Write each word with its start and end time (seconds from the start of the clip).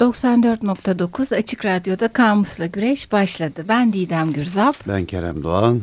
94.9 0.00 1.36
Açık 1.36 1.64
Radyo'da 1.64 2.08
Kamus'la 2.08 2.66
Güreş 2.66 3.12
başladı. 3.12 3.64
Ben 3.68 3.92
Didem 3.92 4.32
Gürzap. 4.32 4.76
Ben 4.88 5.04
Kerem 5.04 5.42
Doğan. 5.42 5.82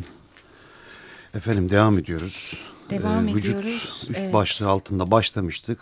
Efendim 1.34 1.70
devam 1.70 1.98
ediyoruz. 1.98 2.52
Devam 2.90 3.28
ee, 3.28 3.34
vücut 3.34 3.54
ediyoruz. 3.54 4.06
üst 4.08 4.18
evet. 4.18 4.32
başlığı 4.34 4.68
altında 4.68 5.10
başlamıştık. 5.10 5.78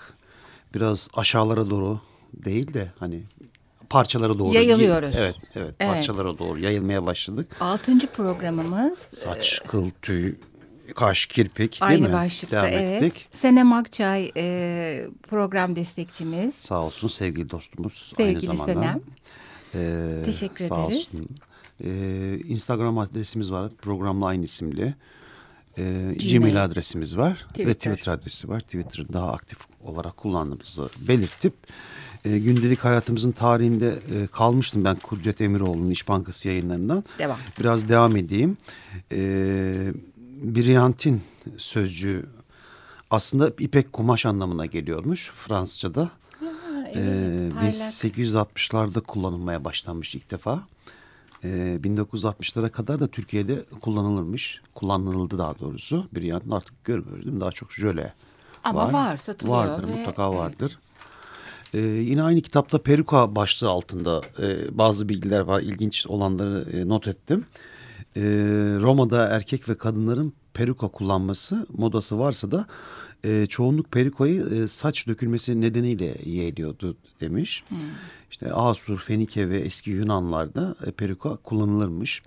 Biraz 0.74 1.08
aşağılara 1.14 1.70
doğru 1.70 2.00
değil 2.32 2.74
de 2.74 2.92
hani 2.98 3.22
parçalara 3.90 4.38
doğru. 4.38 4.54
Yayılıyoruz. 4.54 5.14
Evet, 5.18 5.36
evet, 5.54 5.74
Evet. 5.80 5.92
parçalara 5.92 6.38
doğru 6.38 6.60
yayılmaya 6.60 7.06
başladık. 7.06 7.56
Altıncı 7.60 8.06
programımız. 8.06 8.98
Saç, 8.98 9.62
kıl, 9.66 9.90
tüy, 10.02 10.34
kaş, 10.94 11.26
kirpik 11.26 11.58
değil 11.58 11.82
Aynı 11.92 12.08
mi? 12.08 12.12
başlıkta 12.12 12.56
Devam 12.56 12.72
evet. 12.72 13.02
ettik. 13.02 13.28
Senem 13.32 13.72
Akçay 13.72 14.32
e, 14.36 15.06
program 15.22 15.76
destekçimiz. 15.76 16.54
Sağ 16.54 16.80
olsun 16.82 17.08
sevgili 17.08 17.50
dostumuz. 17.50 18.12
Sevgili 18.16 18.50
aynı 18.50 18.56
zamanda. 18.56 18.72
Senem. 18.74 19.00
Ee, 19.74 20.22
Teşekkür 20.24 20.64
sağ 20.68 20.86
ederiz. 20.86 20.96
Olsun. 20.96 21.28
Ee, 21.84 22.38
Instagram 22.48 22.98
adresimiz 22.98 23.52
var. 23.52 23.70
Programla 23.82 24.26
aynı 24.26 24.44
isimli. 24.44 24.94
Ee, 25.78 26.14
Gmail. 26.30 26.64
adresimiz 26.64 27.16
var. 27.16 27.34
Twitter. 27.48 27.66
Ve 27.66 27.74
Twitter 27.74 28.12
adresi 28.12 28.48
var. 28.48 28.60
Twitter'ı 28.60 29.12
daha 29.12 29.32
aktif 29.32 29.58
olarak 29.84 30.16
kullandığımızı 30.16 30.88
belirtip 31.08 31.54
e, 32.24 32.38
gündelik 32.38 32.84
hayatımızın 32.84 33.32
tarihinde 33.32 33.88
e, 33.88 34.26
kalmıştım 34.26 34.84
ben 34.84 34.96
Kudret 34.96 35.40
Emiroğlu'nun 35.40 35.90
İş 35.90 36.08
Bankası 36.08 36.48
yayınlarından. 36.48 37.04
Devam. 37.18 37.38
Biraz 37.60 37.88
devam 37.88 38.16
edeyim. 38.16 38.56
Ee, 39.12 39.92
Briantin 40.44 41.22
sözcüğü 41.56 42.26
aslında 43.10 43.50
ipek 43.58 43.92
kumaş 43.92 44.26
anlamına 44.26 44.66
geliyormuş 44.66 45.30
Fransızca'da. 45.34 46.10
Ee, 46.94 47.50
parlak. 47.54 47.72
1860'larda 47.72 49.00
kullanılmaya 49.00 49.64
başlanmış 49.64 50.14
ilk 50.14 50.30
defa. 50.30 50.62
Ee, 51.44 51.78
1960'lara 51.82 52.70
kadar 52.70 53.00
da 53.00 53.06
Türkiye'de 53.08 53.64
kullanılırmış. 53.80 54.60
Kullanıldı 54.74 55.38
daha 55.38 55.58
doğrusu. 55.58 56.06
Bir 56.14 56.22
yandan 56.22 56.56
artık 56.56 56.84
görmüyoruz 56.84 57.24
değil 57.24 57.34
mi? 57.34 57.40
Daha 57.40 57.52
çok 57.52 57.72
jöle 57.72 58.12
Ama 58.64 58.92
var, 58.92 59.16
satılıyor 59.16 59.56
Vardır 59.58 59.88
ve- 59.88 59.96
mutlaka 59.96 60.28
evet. 60.28 60.38
vardır. 60.38 60.78
Ee, 61.74 61.78
yine 61.80 62.22
aynı 62.22 62.40
kitapta 62.42 62.82
peruka 62.82 63.36
başlığı 63.36 63.68
altında 63.68 64.20
e, 64.42 64.78
bazı 64.78 65.08
bilgiler 65.08 65.40
var. 65.40 65.60
İlginç 65.60 66.06
olanları 66.06 66.70
e, 66.76 66.88
not 66.88 67.08
ettim. 67.08 67.44
Ee, 68.16 68.20
Roma'da 68.80 69.28
erkek 69.28 69.68
ve 69.68 69.74
kadınların 69.74 70.32
peruka 70.54 70.88
kullanması 70.88 71.66
modası 71.76 72.18
varsa 72.18 72.50
da 72.50 72.66
e, 73.24 73.46
çoğunluk 73.46 73.92
perukayı 73.92 74.44
e, 74.54 74.68
saç 74.68 75.06
dökülmesi 75.06 75.60
nedeniyle 75.60 76.16
yeğliyordu 76.24 76.96
demiş. 77.20 77.64
İşte 78.30 78.52
Asur, 78.52 78.98
Fenike 78.98 79.48
ve 79.48 79.60
eski 79.60 79.90
Yunanlarda 79.90 80.76
e, 80.86 80.90
peruka 80.90 81.36
kullanılırmış. 81.36 82.22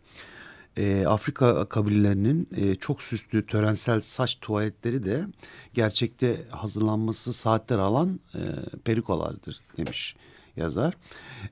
E, 0.77 1.05
Afrika 1.07 1.65
kabilelerinin 1.65 2.47
e, 2.55 2.75
çok 2.75 3.01
süslü 3.01 3.45
törensel 3.45 4.01
saç 4.01 4.37
tuvaletleri 4.41 5.03
de 5.03 5.25
gerçekte 5.73 6.45
hazırlanması 6.49 7.33
saatler 7.33 7.77
alan 7.77 8.19
e, 8.35 8.39
perikolardır 8.83 9.59
demiş 9.77 10.15
yazar. 10.57 10.93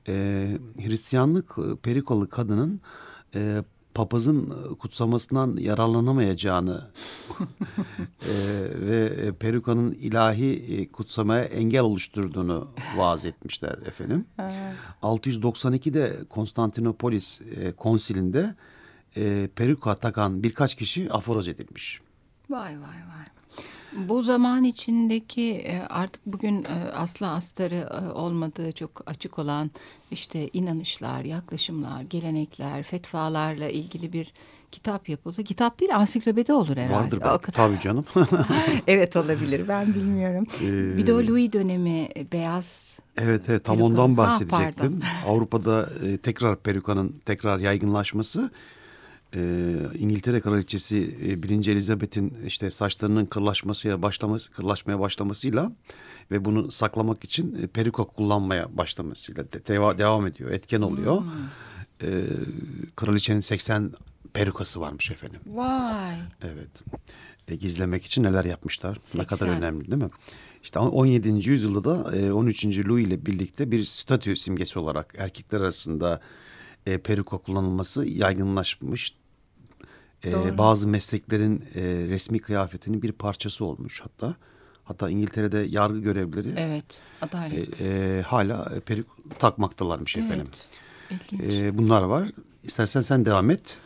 E, 0.08 0.47
Hristiyanlık 0.78 1.56
e, 1.58 1.75
perikalı 1.75 2.30
kadının 2.30 2.81
e, 3.36 3.63
papazın 3.95 4.53
kutsamasından 4.79 5.57
yararlanamayacağını 5.57 6.88
e, 8.21 8.33
ve 8.79 9.05
e, 9.05 9.31
perukanın 9.31 9.91
ilahi 9.91 10.51
e, 10.53 10.88
kutsamaya 10.88 11.43
engel 11.43 11.81
oluşturduğunu 11.81 12.67
vaaz 12.97 13.25
etmişler 13.25 13.77
efendim. 13.85 14.25
692'de 15.01 16.25
Konstantinopolis 16.29 17.41
e, 17.41 17.71
konsilinde 17.71 18.55
e, 19.17 19.49
peruka 19.55 19.95
takan 19.95 20.43
birkaç 20.43 20.75
kişi 20.75 21.13
aforoz 21.13 21.47
edilmiş. 21.47 21.99
Vay 22.50 22.72
vay 22.72 22.79
vay. 22.81 23.34
Bu 23.95 24.23
zaman 24.23 24.63
içindeki 24.63 25.51
e, 25.51 25.81
artık 25.89 26.25
bugün 26.25 26.63
e, 26.63 26.91
asla 26.95 27.31
astarı 27.31 27.75
e, 27.75 28.11
olmadığı 28.11 28.72
çok 28.72 29.03
açık 29.06 29.39
olan 29.39 29.72
işte 30.11 30.50
inanışlar, 30.53 31.25
yaklaşımlar, 31.25 32.01
gelenekler, 32.01 32.83
fetvalarla 32.83 33.69
ilgili 33.69 34.13
bir 34.13 34.33
kitap 34.72 35.09
yapılsa 35.09 35.44
kitap 35.44 35.79
değil 35.79 35.95
ansiklopedi 35.95 36.53
olur 36.53 36.78
herhalde. 36.78 36.94
Vardır 36.94 37.22
belki. 37.25 37.51
Tabii 37.51 37.79
canım. 37.79 38.06
evet 38.88 39.16
olabilir 39.16 39.67
ben 39.67 39.94
bilmiyorum. 39.94 40.47
Ee, 40.62 40.97
bir 40.97 41.07
de 41.07 41.13
o 41.13 41.17
Louis 41.17 41.53
dönemi 41.53 42.09
beyaz 42.31 43.00
evet 43.17 43.41
evet 43.50 43.63
tam 43.63 43.75
Peruka. 43.77 43.85
ondan 44.01 44.09
Ha, 44.09 44.17
bahsedecektim. 44.17 45.00
Avrupa'da 45.27 45.89
e, 46.03 46.17
tekrar 46.17 46.56
perukanın 46.56 47.16
tekrar 47.25 47.59
yaygınlaşması 47.59 48.51
e, 49.36 49.75
İngiltere 50.00 50.41
Kraliçesi 50.41 51.18
e, 51.25 51.44
1. 51.44 51.68
Elizabeth'in 51.68 52.34
işte 52.47 52.72
saçlarının 52.72 53.25
kırlaşmasıya 53.25 54.02
başlaması 54.02 54.52
kırlaşmaya 54.52 55.00
başlamasıyla 55.00 55.72
ve 56.31 56.46
bunu 56.46 56.72
saklamak 56.72 57.24
için 57.24 57.63
e, 57.63 57.68
peruka 57.68 58.03
kullanmaya 58.03 58.78
başlamasıyla 58.78 59.44
de- 59.44 59.58
deva- 59.58 59.97
devam 59.97 60.28
ediyor. 60.28 60.52
Etken 60.52 60.81
oluyor. 60.81 61.22
E, 62.03 62.24
kraliçenin 62.96 63.40
80 63.40 63.91
perukası 64.34 64.81
varmış 64.81 65.12
efendim. 65.12 65.40
Vay. 65.46 66.16
Evet. 66.42 66.69
E, 67.47 67.56
gizlemek 67.56 68.06
için 68.06 68.24
neler 68.24 68.46
yapmışlar. 68.46 68.97
Ne 69.16 69.24
kadar 69.25 69.38
80. 69.47 69.57
önemli 69.57 69.92
değil 69.92 70.03
mi? 70.03 70.09
İşte 70.63 70.80
17. 70.80 71.50
yüzyılda 71.50 71.84
da 71.84 72.16
e, 72.18 72.31
13. 72.31 72.66
Louis 72.66 73.07
ile 73.07 73.25
birlikte 73.25 73.72
bir 73.72 73.86
statü 73.86 74.36
simgesi 74.36 74.80
olarak 74.80 75.16
erkekler 75.18 75.62
arasında 75.62 76.22
e, 76.85 76.97
peruka 76.97 77.38
kullanılması 77.38 78.06
yaygınlaşmış. 78.06 79.13
E, 80.25 80.57
bazı 80.57 80.88
mesleklerin 80.88 81.66
e, 81.75 81.81
resmi 81.84 82.40
kıyafetinin 82.40 83.01
bir 83.01 83.12
parçası 83.12 83.66
olmuş 83.66 84.01
hatta. 84.01 84.35
Hatta 84.84 85.09
İngiltere'de 85.09 85.57
yargı 85.57 86.00
görevlileri 86.00 86.53
Evet 86.57 87.01
adalet. 87.22 87.81
e, 87.81 87.85
e, 87.88 88.22
hala 88.22 88.79
peruk 88.85 89.18
takmaktalarmış 89.40 90.18
efendim. 90.18 90.47
Evet. 91.12 91.31
İlginç. 91.34 91.53
E, 91.53 91.78
bunlar 91.78 92.01
var. 92.01 92.31
İstersen 92.63 93.01
sen 93.01 93.25
devam 93.25 93.50
et. 93.50 93.78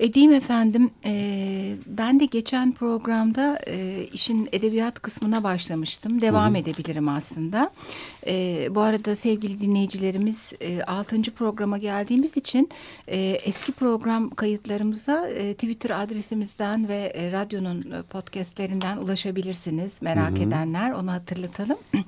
Edeyim 0.00 0.32
efendim. 0.32 0.90
Ee, 1.04 1.74
ben 1.86 2.20
de 2.20 2.24
geçen 2.24 2.72
programda 2.72 3.58
e, 3.66 4.04
işin 4.12 4.48
edebiyat 4.52 5.00
kısmına 5.02 5.42
başlamıştım. 5.42 6.20
Devam 6.20 6.56
edebilirim 6.56 7.08
aslında. 7.08 7.70
Ee, 8.26 8.68
bu 8.70 8.80
arada 8.80 9.16
sevgili 9.16 9.60
dinleyicilerimiz 9.60 10.52
e, 10.60 10.82
6. 10.82 11.22
programa 11.22 11.78
geldiğimiz 11.78 12.36
için 12.36 12.68
e, 13.08 13.18
eski 13.20 13.72
program 13.72 14.30
kayıtlarımıza 14.30 15.28
e, 15.28 15.54
Twitter 15.54 16.02
adresimizden 16.02 16.88
ve 16.88 17.12
e, 17.14 17.32
radyonun 17.32 17.90
e, 17.90 18.02
podcastlerinden 18.02 18.96
ulaşabilirsiniz. 18.96 20.02
Merak 20.02 20.40
edenler 20.40 20.90
onu 20.90 21.12
hatırlatalım. 21.12 21.78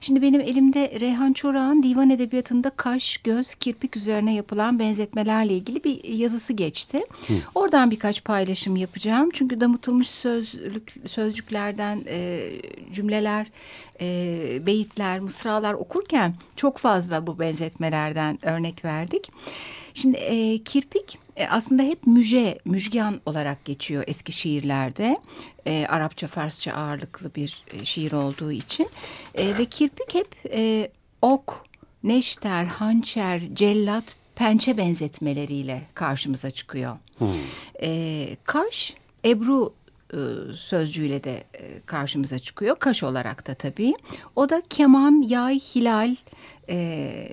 Şimdi 0.00 0.22
benim 0.22 0.40
elimde 0.40 1.00
Reyhan 1.00 1.32
Çorak'ın 1.32 1.82
divan 1.82 2.10
edebiyatında 2.10 2.70
kaş, 2.70 3.16
göz, 3.16 3.54
kirpik 3.54 3.96
üzerine 3.96 4.34
yapılan 4.34 4.78
benzetmelerle 4.78 5.54
ilgili 5.54 5.84
bir 5.84 6.04
yazısı 6.04 6.52
geçti. 6.52 7.00
Oradan 7.54 7.90
birkaç 7.90 8.24
paylaşım 8.24 8.76
yapacağım. 8.76 9.30
Çünkü 9.32 9.60
damıtılmış 9.60 10.08
sözlük, 10.08 10.94
sözcüklerden 11.06 12.04
e, 12.08 12.50
cümleler, 12.92 13.46
e, 14.00 14.66
beyitler, 14.66 15.20
mısralar 15.20 15.74
okurken 15.74 16.34
çok 16.56 16.78
fazla 16.78 17.26
bu 17.26 17.38
benzetmelerden 17.38 18.38
örnek 18.42 18.84
verdik. 18.84 19.30
Şimdi 19.94 20.16
e, 20.16 20.58
kirpik 20.58 21.18
e, 21.36 21.46
aslında 21.46 21.82
hep 21.82 22.06
müje, 22.06 22.58
müjgan 22.64 23.20
olarak 23.26 23.64
geçiyor 23.64 24.04
eski 24.06 24.32
şiirlerde. 24.32 25.20
E, 25.66 25.86
Arapça, 25.88 26.26
Farsça 26.26 26.72
ağırlıklı 26.72 27.34
bir 27.34 27.64
e, 27.70 27.84
şiir 27.84 28.12
olduğu 28.12 28.52
için. 28.52 28.88
E, 29.34 29.58
ve 29.58 29.64
kirpik 29.64 30.14
hep 30.14 30.28
e, 30.52 30.90
ok, 31.22 31.64
neşter, 32.04 32.64
hançer, 32.64 33.42
cellat, 33.52 34.16
pençe 34.34 34.76
benzetmeleriyle 34.76 35.82
karşımıza 35.94 36.50
çıkıyor. 36.50 36.96
E, 37.82 38.28
kaş, 38.44 38.94
ebru 39.24 39.72
sözcüğüyle 40.54 41.24
de 41.24 41.44
e, 41.54 41.80
karşımıza 41.86 42.38
çıkıyor. 42.38 42.76
Kaş 42.78 43.02
olarak 43.02 43.46
da 43.48 43.54
tabii. 43.54 43.94
O 44.36 44.48
da 44.48 44.62
keman, 44.70 45.22
yay, 45.28 45.58
hilal 45.60 46.14
e, 46.68 47.28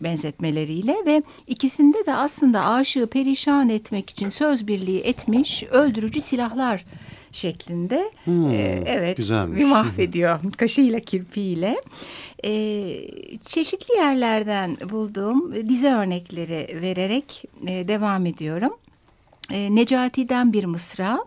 benzetmeleriyle 0.00 0.96
ve 1.06 1.22
ikisinde 1.46 2.06
de 2.06 2.14
aslında 2.14 2.64
aşığı 2.66 3.06
perişan 3.06 3.68
etmek 3.68 4.10
için 4.10 4.28
söz 4.28 4.66
birliği 4.68 5.00
etmiş 5.00 5.62
öldürücü 5.62 6.20
silahlar 6.20 6.84
şeklinde 7.32 8.10
Hmm, 8.24 8.50
e, 8.50 8.82
evet 8.86 9.16
güzelmiş. 9.16 9.58
bir 9.60 9.64
mahvediyor 9.64 10.38
kaşıyla 10.56 11.00
kirpiğiyle. 11.00 11.76
E, 12.44 12.50
çeşitli 13.46 13.94
yerlerden 13.96 14.76
bulduğum 14.90 15.68
dize 15.68 15.92
örnekleri 15.92 16.80
vererek 16.82 17.44
e, 17.66 17.88
devam 17.88 18.26
ediyorum. 18.26 18.72
E, 19.50 19.74
Necati'den 19.74 20.52
bir 20.52 20.64
mısra. 20.64 21.18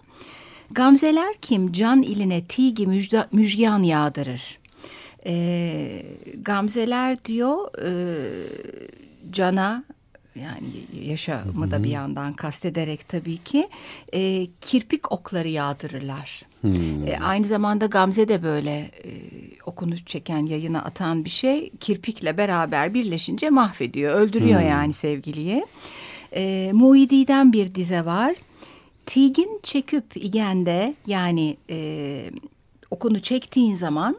Gamzeler 0.72 1.36
kim 1.42 1.72
can 1.72 2.02
iline 2.02 2.46
tigi 2.46 2.88
müjda, 2.88 3.28
müjgan 3.32 3.84
yağdırır. 3.84 4.60
E, 5.26 6.06
Gamzeler 6.42 7.26
diyor 7.26 7.58
e, 7.84 7.92
cana 9.32 9.84
yani 10.36 10.68
yaşamı 11.06 11.72
da 11.72 11.84
bir 11.84 11.90
yandan 11.90 12.34
kastederek 12.34 13.08
tabii 13.08 13.38
ki 13.38 13.70
e, 14.14 14.48
kirpik 14.62 15.12
okları 15.12 15.48
yağdırırlar. 15.48 16.42
Hmm. 16.62 17.08
E, 17.08 17.20
aynı 17.20 17.46
zamanda 17.46 17.86
Gamze 17.86 18.30
de 18.30 18.44
böyle 18.44 18.72
e, 18.80 19.12
okunu 19.66 19.98
çeken 19.98 20.46
yayına 20.46 20.84
atan 20.84 21.26
bir 21.26 21.30
şey 21.30 21.70
kirpikle 21.70 22.38
beraber 22.38 22.94
birleşince 22.94 23.50
mahvediyor 23.50 24.16
öldürüyor 24.16 24.62
hmm. 24.62 24.68
yani 24.68 24.94
sevgiliyi. 24.94 25.66
E, 26.36 26.72
Muidi'den 26.74 27.54
bir 27.54 27.76
dize 27.76 28.06
var. 28.06 28.36
Tigin 29.10 29.60
çeküp 29.64 30.18
igende 30.18 30.94
yani 31.08 31.58
e, 31.70 32.32
okunu 32.92 33.20
çektiğin 33.20 33.76
zaman 33.76 34.18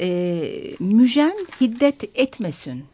e, 0.00 0.50
müjen 0.80 1.46
hiddet 1.60 2.18
etmesin 2.18 2.84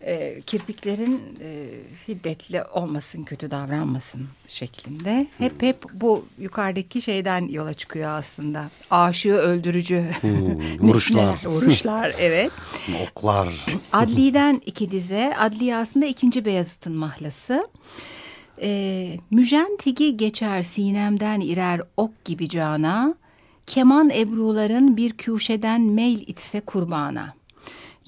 e, 0.00 0.40
kirpiklerin 0.46 1.38
e, 1.42 1.66
hiddetli 2.08 2.64
olmasın, 2.64 3.24
kötü 3.24 3.50
davranmasın 3.50 4.28
şeklinde. 4.48 5.26
Hep 5.38 5.62
hep 5.62 5.76
bu 5.92 6.24
yukarıdaki 6.38 7.02
şeyden 7.02 7.48
yola 7.48 7.74
çıkıyor 7.74 8.10
aslında. 8.10 8.70
Aşığı 8.90 9.34
öldürücü 9.34 10.04
hmm, 10.20 10.78
vuruşlar. 10.88 11.44
vuruşlar 11.44 12.14
evet. 12.18 12.52
Oklar. 13.02 13.66
Adli'den 13.92 14.62
iki 14.66 14.90
dize. 14.90 15.34
Adli 15.38 15.76
aslında 15.76 16.06
ikinci 16.06 16.44
Beyazıt'ın 16.44 16.94
mahlası. 16.96 17.68
E, 18.62 19.18
Müjen 19.30 19.76
tigi 19.76 20.16
geçer 20.16 20.62
sinemden 20.62 21.40
irer 21.40 21.80
ok 21.96 22.24
gibi 22.24 22.48
cana. 22.48 23.14
Keman 23.66 24.10
ebruların 24.10 24.96
bir 24.96 25.12
küşeden 25.12 25.80
meyl 25.80 26.20
itse 26.26 26.60
kurbana. 26.60 27.34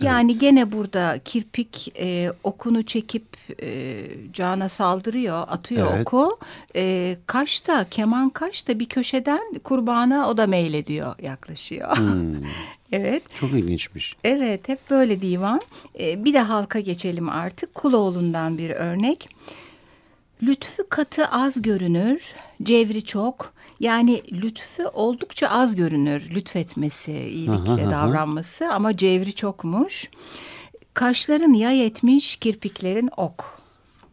Yani 0.00 0.32
evet. 0.32 0.40
gene 0.40 0.72
burada 0.72 1.18
kirpik 1.24 1.92
e, 1.98 2.32
okunu 2.44 2.82
çekip 2.82 3.24
e, 3.62 4.04
cana 4.32 4.68
saldırıyor, 4.68 5.44
atıyor 5.48 5.88
evet. 5.94 6.00
oku. 6.00 6.38
E, 6.76 7.16
kaş 7.26 7.66
da, 7.66 7.86
keman 7.90 8.30
kaş 8.30 8.68
da 8.68 8.80
bir 8.80 8.86
köşeden 8.86 9.54
kurbana 9.64 10.28
o 10.28 10.36
da 10.36 10.46
meylediyor, 10.46 11.14
yaklaşıyor. 11.22 11.96
Hmm. 11.96 12.34
evet. 12.92 13.22
Çok 13.40 13.50
ilginçmiş. 13.50 14.16
Evet, 14.24 14.68
hep 14.68 14.90
böyle 14.90 15.22
divan. 15.22 15.60
E, 16.00 16.24
bir 16.24 16.34
de 16.34 16.40
halka 16.40 16.80
geçelim 16.80 17.28
artık. 17.28 17.74
Kuloğlu'ndan 17.74 18.58
bir 18.58 18.70
örnek. 18.70 19.28
Lütfü 20.42 20.88
katı 20.88 21.26
az 21.26 21.62
görünür, 21.62 22.34
cevri 22.62 23.04
çok. 23.04 23.52
Yani 23.80 24.22
lütfü 24.32 24.86
oldukça 24.86 25.48
az 25.48 25.74
görünür. 25.74 26.30
Lütfetmesi, 26.30 27.12
iyilikle 27.12 27.72
aha, 27.72 27.90
davranması 27.90 28.66
aha. 28.66 28.74
ama 28.74 28.96
cevri 28.96 29.34
çokmuş. 29.34 30.08
Kaşların 30.94 31.52
yay 31.52 31.86
etmiş, 31.86 32.36
kirpiklerin 32.36 33.10
ok 33.16 33.60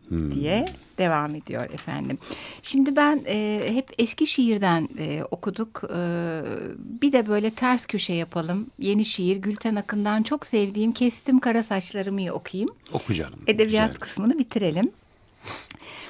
hmm. 0.07 0.31
diye 0.35 0.65
devam 0.97 1.35
ediyor 1.35 1.69
efendim. 1.69 2.17
Şimdi 2.63 2.95
ben 2.95 3.21
e, 3.27 3.61
hep 3.67 3.93
eski 3.97 4.27
şiirden 4.27 4.89
e, 4.99 5.23
okuduk. 5.31 5.83
E, 5.83 5.99
bir 6.77 7.11
de 7.11 7.27
böyle 7.27 7.51
ters 7.51 7.85
köşe 7.85 8.13
yapalım. 8.13 8.67
Yeni 8.79 9.05
şiir 9.05 9.37
Gülten 9.37 9.75
Akın'dan 9.75 10.23
çok 10.23 10.45
sevdiğim 10.45 10.91
Kestim 10.91 11.39
Kara 11.39 11.63
Saçlarımı 11.63 12.33
okuyayım. 12.33 12.69
Oku 12.93 13.13
canım. 13.13 13.39
Edebiyat 13.47 13.87
güzel. 13.87 13.99
kısmını 13.99 14.39
bitirelim. 14.39 14.91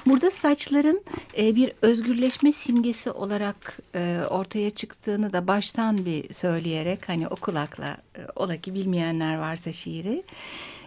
Burada 0.06 0.30
saçların 0.30 1.02
e, 1.38 1.56
bir 1.56 1.72
özgürleşme 1.82 2.52
simgesi 2.52 3.10
olarak 3.10 3.78
e, 3.94 4.20
ortaya 4.30 4.70
çıktığını 4.70 5.32
da 5.32 5.46
baştan 5.46 6.04
bir 6.04 6.34
söyleyerek 6.34 7.08
hani 7.08 7.28
o 7.28 7.36
kulakla 7.36 7.96
e, 8.16 8.20
ola 8.36 8.56
ki 8.56 8.74
bilmeyenler 8.74 9.38
varsa 9.38 9.72
şiiri 9.72 10.22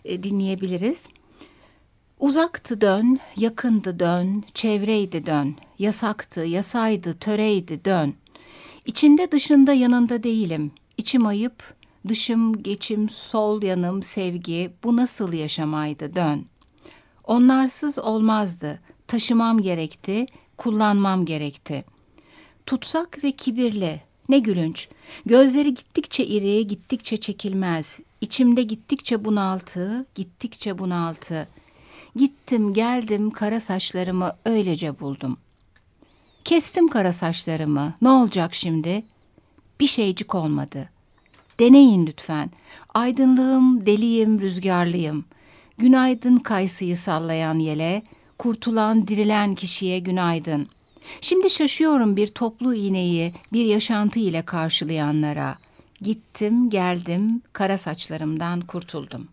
e, 0.06 0.24
dinleyebiliriz. 0.24 1.04
Uzaktı 2.20 2.82
dön, 2.82 3.20
yakındı 3.36 4.00
dön, 4.00 4.44
çevreydi 4.54 5.26
dön, 5.26 5.56
yasaktı, 5.80 6.42
yasaydı, 6.42 7.18
töreydi 7.18 7.86
dön. 7.86 8.14
İçinde 8.86 9.32
dışında 9.32 9.74
yanında 9.74 10.24
değilim, 10.24 10.72
içim 10.98 11.26
ayıp, 11.26 11.74
dışım, 12.08 12.64
geçim, 12.64 13.10
sol 13.10 13.62
yanım, 13.62 14.04
sevgi, 14.04 14.72
bu 14.84 14.96
nasıl 14.96 15.34
yaşamaydı 15.34 16.16
dön. 16.16 16.46
Onlarsız 17.24 18.00
olmazdı, 18.00 18.80
taşımam 19.14 19.62
gerekti, 19.62 20.26
kullanmam 20.58 21.26
gerekti. 21.26 21.86
Tutsak 22.66 23.24
ve 23.24 23.32
kibirli, 23.32 24.02
ne 24.30 24.40
gülünç. 24.40 24.88
Gözleri 25.26 25.74
gittikçe 25.74 26.26
iri, 26.26 26.68
gittikçe 26.68 27.18
çekilmez. 27.18 28.00
İçimde 28.22 28.64
gittikçe 28.64 29.26
bunaltı, 29.26 30.06
gittikçe 30.16 30.78
bunaltı. 30.78 31.48
Gittim 32.16 32.74
geldim 32.74 33.32
kara 33.32 33.60
saçlarımı 33.60 34.36
öylece 34.46 35.00
buldum. 35.00 35.38
Kestim 36.44 36.88
kara 36.88 37.14
saçlarımı. 37.14 37.94
Ne 38.02 38.10
olacak 38.10 38.56
şimdi? 38.56 39.04
Bir 39.80 39.88
şeycik 39.88 40.36
olmadı. 40.36 40.90
Deneyin 41.60 42.06
lütfen. 42.08 42.52
Aydınlığım, 42.94 43.86
deliyim, 43.86 44.42
rüzgarlıyım. 44.42 45.26
Günaydın 45.78 46.38
kayısıyı 46.38 46.98
sallayan 46.98 47.60
yele, 47.60 48.04
kurtulan, 48.38 49.08
dirilen 49.08 49.56
kişiye 49.56 50.00
günaydın. 50.00 50.68
Şimdi 51.22 51.50
şaşıyorum 51.50 52.16
bir 52.16 52.28
toplu 52.28 52.74
iğneyi 52.74 53.34
bir 53.54 53.66
yaşantı 53.66 54.20
ile 54.20 54.42
karşılayanlara. 54.42 55.58
Gittim, 56.02 56.70
geldim, 56.70 57.42
kara 57.54 57.78
saçlarımdan 57.78 58.62
kurtuldum. 58.62 59.28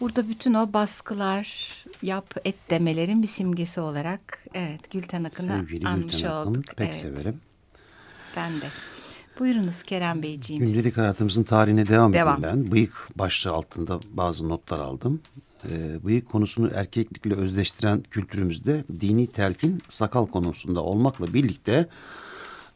Burada 0.00 0.28
bütün 0.28 0.54
o 0.54 0.72
baskılar, 0.72 1.74
yap 2.02 2.34
et 2.44 2.54
demelerin 2.70 3.22
bir 3.22 3.28
simgesi 3.28 3.80
olarak 3.80 4.44
evet 4.54 4.90
Gülten 4.90 5.24
Akın'ı 5.24 5.66
anmış 5.84 6.14
Gülten 6.14 6.28
Akın, 6.28 6.50
olduk. 6.50 6.64
Pek 6.76 6.88
evet. 6.88 6.96
severim. 6.96 7.40
Ben 8.36 8.60
de. 8.60 8.66
Buyurunuz 9.38 9.82
Kerem 9.82 10.22
Beyciğim. 10.22 10.66
Gündelik 10.66 10.96
hayatımızın 10.96 11.42
tarihine 11.42 11.88
devam, 11.88 12.12
devam. 12.12 12.44
edeyim 12.44 12.64
ben. 12.64 12.72
Bıyık 12.72 13.08
başlığı 13.16 13.52
altında 13.52 14.00
bazı 14.12 14.48
notlar 14.48 14.80
aldım 14.80 15.20
e, 15.70 16.04
bıyık 16.04 16.28
konusunu 16.28 16.70
erkeklikle 16.74 17.34
özleştiren 17.34 18.02
kültürümüzde 18.10 18.84
dini 19.00 19.26
telkin 19.26 19.82
sakal 19.88 20.26
konusunda 20.26 20.82
olmakla 20.82 21.34
birlikte 21.34 21.88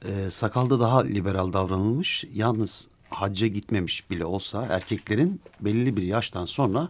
e, 0.05 0.31
sakalda 0.31 0.81
daha 0.81 1.01
liberal 1.01 1.53
davranılmış. 1.53 2.25
Yalnız 2.33 2.89
hacca 3.11 3.47
gitmemiş 3.47 4.11
bile 4.11 4.25
olsa 4.25 4.67
erkeklerin 4.71 5.41
belli 5.61 5.97
bir 5.97 6.03
yaştan 6.03 6.47
sonra 6.47 6.89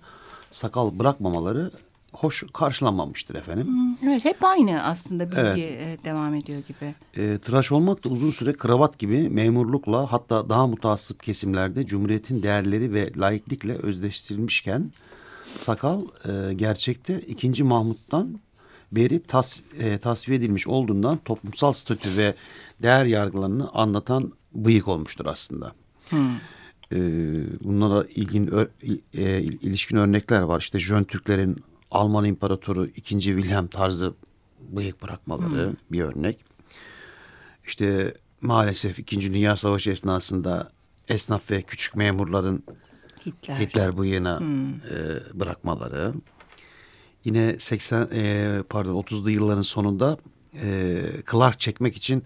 sakal 0.50 0.98
bırakmamaları 0.98 1.70
hoş 2.12 2.44
karşılanmamıştır 2.52 3.34
efendim. 3.34 3.96
Evet 4.04 4.24
hep 4.24 4.44
aynı 4.44 4.82
aslında 4.82 5.26
bilgi 5.26 5.38
evet. 5.62 6.00
E, 6.00 6.04
devam 6.04 6.34
ediyor 6.34 6.58
gibi. 6.68 6.94
E, 7.16 7.38
tıraş 7.38 7.72
olmak 7.72 8.04
da 8.04 8.08
uzun 8.08 8.30
süre 8.30 8.52
kravat 8.52 8.98
gibi 8.98 9.28
memurlukla 9.28 10.12
hatta 10.12 10.48
daha 10.48 10.66
mutasip 10.66 11.22
kesimlerde 11.22 11.86
Cumhuriyet'in 11.86 12.42
değerleri 12.42 12.94
ve 12.94 13.12
laiklikle 13.16 13.74
özdeştirilmişken 13.74 14.90
sakal 15.56 16.02
e, 16.28 16.54
gerçekte 16.54 17.20
2. 17.20 17.64
Mahmut'tan 17.64 18.40
beri 18.92 19.22
tas, 19.22 19.60
e, 19.78 19.98
tasfiye 19.98 20.38
edilmiş 20.38 20.66
olduğundan 20.66 21.16
toplumsal 21.16 21.72
statü 21.72 22.16
ve 22.16 22.34
değer 22.82 23.04
yargılarını 23.04 23.68
anlatan 23.70 24.32
bıyık 24.54 24.88
olmuştur 24.88 25.26
aslında. 25.26 25.72
Hmm. 26.08 26.36
E, 26.92 26.98
bunlara 27.64 28.04
ilgin 28.04 28.50
e, 29.14 29.42
ilişkin 29.42 29.96
örnekler 29.96 30.42
var. 30.42 30.60
İşte 30.60 30.78
Jön 30.78 31.04
Türklerin 31.04 31.64
Alman 31.90 32.24
İmparatoru 32.24 32.86
2. 32.86 33.20
Wilhelm 33.20 33.66
tarzı 33.66 34.14
bıyık 34.60 35.02
bırakmaları 35.02 35.68
hmm. 35.68 35.76
bir 35.92 36.00
örnek. 36.00 36.44
İşte 37.66 38.14
maalesef 38.40 38.98
2. 38.98 39.20
Dünya 39.20 39.56
Savaşı 39.56 39.90
esnasında 39.90 40.68
esnaf 41.08 41.50
ve 41.50 41.62
küçük 41.62 41.96
memurların 41.96 42.62
Hitler, 43.26 43.60
Hitler 43.60 43.98
bıyığına 43.98 44.40
hmm. 44.40 44.68
e, 44.68 44.80
bırakmaları. 45.34 46.12
Yine 47.24 47.58
80 47.58 48.08
e, 48.12 48.62
pardon 48.68 49.02
30'lu 49.02 49.30
yılların 49.30 49.62
sonunda 49.62 50.16
e, 50.62 51.02
Clark 51.30 51.60
çekmek 51.60 51.96
için 51.96 52.24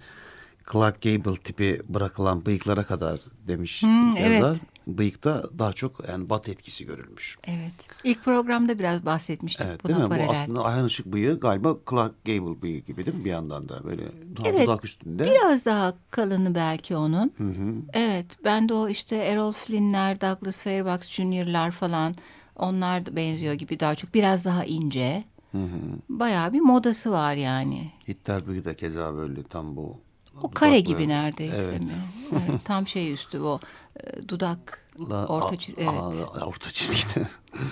Clark 0.73 1.03
Gable 1.03 1.37
tipi 1.37 1.83
bırakılan 1.89 2.47
bıyıklara 2.47 2.85
kadar 2.85 3.21
demiş 3.49 3.83
hmm, 3.83 4.17
yazar. 4.17 4.51
Evet. 4.51 4.74
Bıyıkta 4.87 5.45
daha 5.59 5.73
çok 5.73 6.09
yani 6.09 6.31
bat 6.31 6.49
etkisi 6.49 6.87
görülmüş. 6.87 7.39
Evet. 7.47 7.73
İlk 8.05 8.25
programda 8.25 8.79
biraz 8.79 9.07
bahsetmiştik 9.07 9.67
evet, 9.67 9.85
buna 9.85 9.93
değil 9.93 10.03
mi? 10.03 10.09
paralel. 10.09 10.29
Bu 10.29 10.33
aslında 10.33 10.65
Ayhan 10.65 10.87
Işık 10.87 11.07
bıyığı 11.07 11.41
galiba 11.41 11.77
Clark 11.91 12.25
Gable 12.25 12.63
bıyığı 12.63 12.81
gibi 12.81 13.07
değil 13.07 13.19
mi 13.19 13.25
bir 13.25 13.31
yandan 13.31 13.69
da 13.69 13.85
böyle 13.85 14.03
daha 14.37 14.49
evet, 14.49 14.67
dudak 14.67 14.85
üstünde. 14.85 15.25
Biraz 15.25 15.65
daha 15.65 15.95
kalını 16.11 16.55
belki 16.55 16.97
onun. 16.97 17.33
Hı 17.39 17.45
hı. 17.45 17.75
Evet 17.93 18.27
ben 18.45 18.69
de 18.69 18.75
o 18.75 18.89
işte 18.89 19.17
Errol 19.17 19.53
Flynn'ler, 19.53 20.21
Douglas 20.21 20.63
Fairbanks 20.63 21.09
Jr.'lar 21.09 21.71
falan 21.71 22.15
onlar 22.57 23.07
da 23.07 23.17
benziyor 23.17 23.55
gibi 23.55 23.81
daha 23.81 23.95
çok 23.95 24.15
biraz 24.15 24.45
daha 24.45 24.65
ince. 24.65 25.25
Hı 25.53 25.59
hı. 25.59 25.79
Bayağı 26.09 26.53
bir 26.53 26.61
modası 26.61 27.11
var 27.11 27.35
yani. 27.35 27.91
Hitler 28.09 28.47
bıyığı 28.47 28.65
da 28.65 28.75
keza 28.77 29.15
böyle 29.15 29.43
tam 29.43 29.77
bu 29.77 30.01
o 30.43 30.51
kare 30.51 30.81
gibi 30.81 31.09
neredeyse 31.09 31.57
evet. 31.57 31.81
mi? 31.81 31.89
Evet, 32.33 32.61
tam 32.65 32.87
şey 32.87 33.13
üstü 33.13 33.41
o 33.41 33.61
e, 34.01 34.29
dudak 34.29 34.85
La, 35.11 35.27
Orta 35.27 35.55
çiz- 35.57 35.75
evet. 35.79 36.43
orta 36.43 36.71
çizgide. 36.71 37.29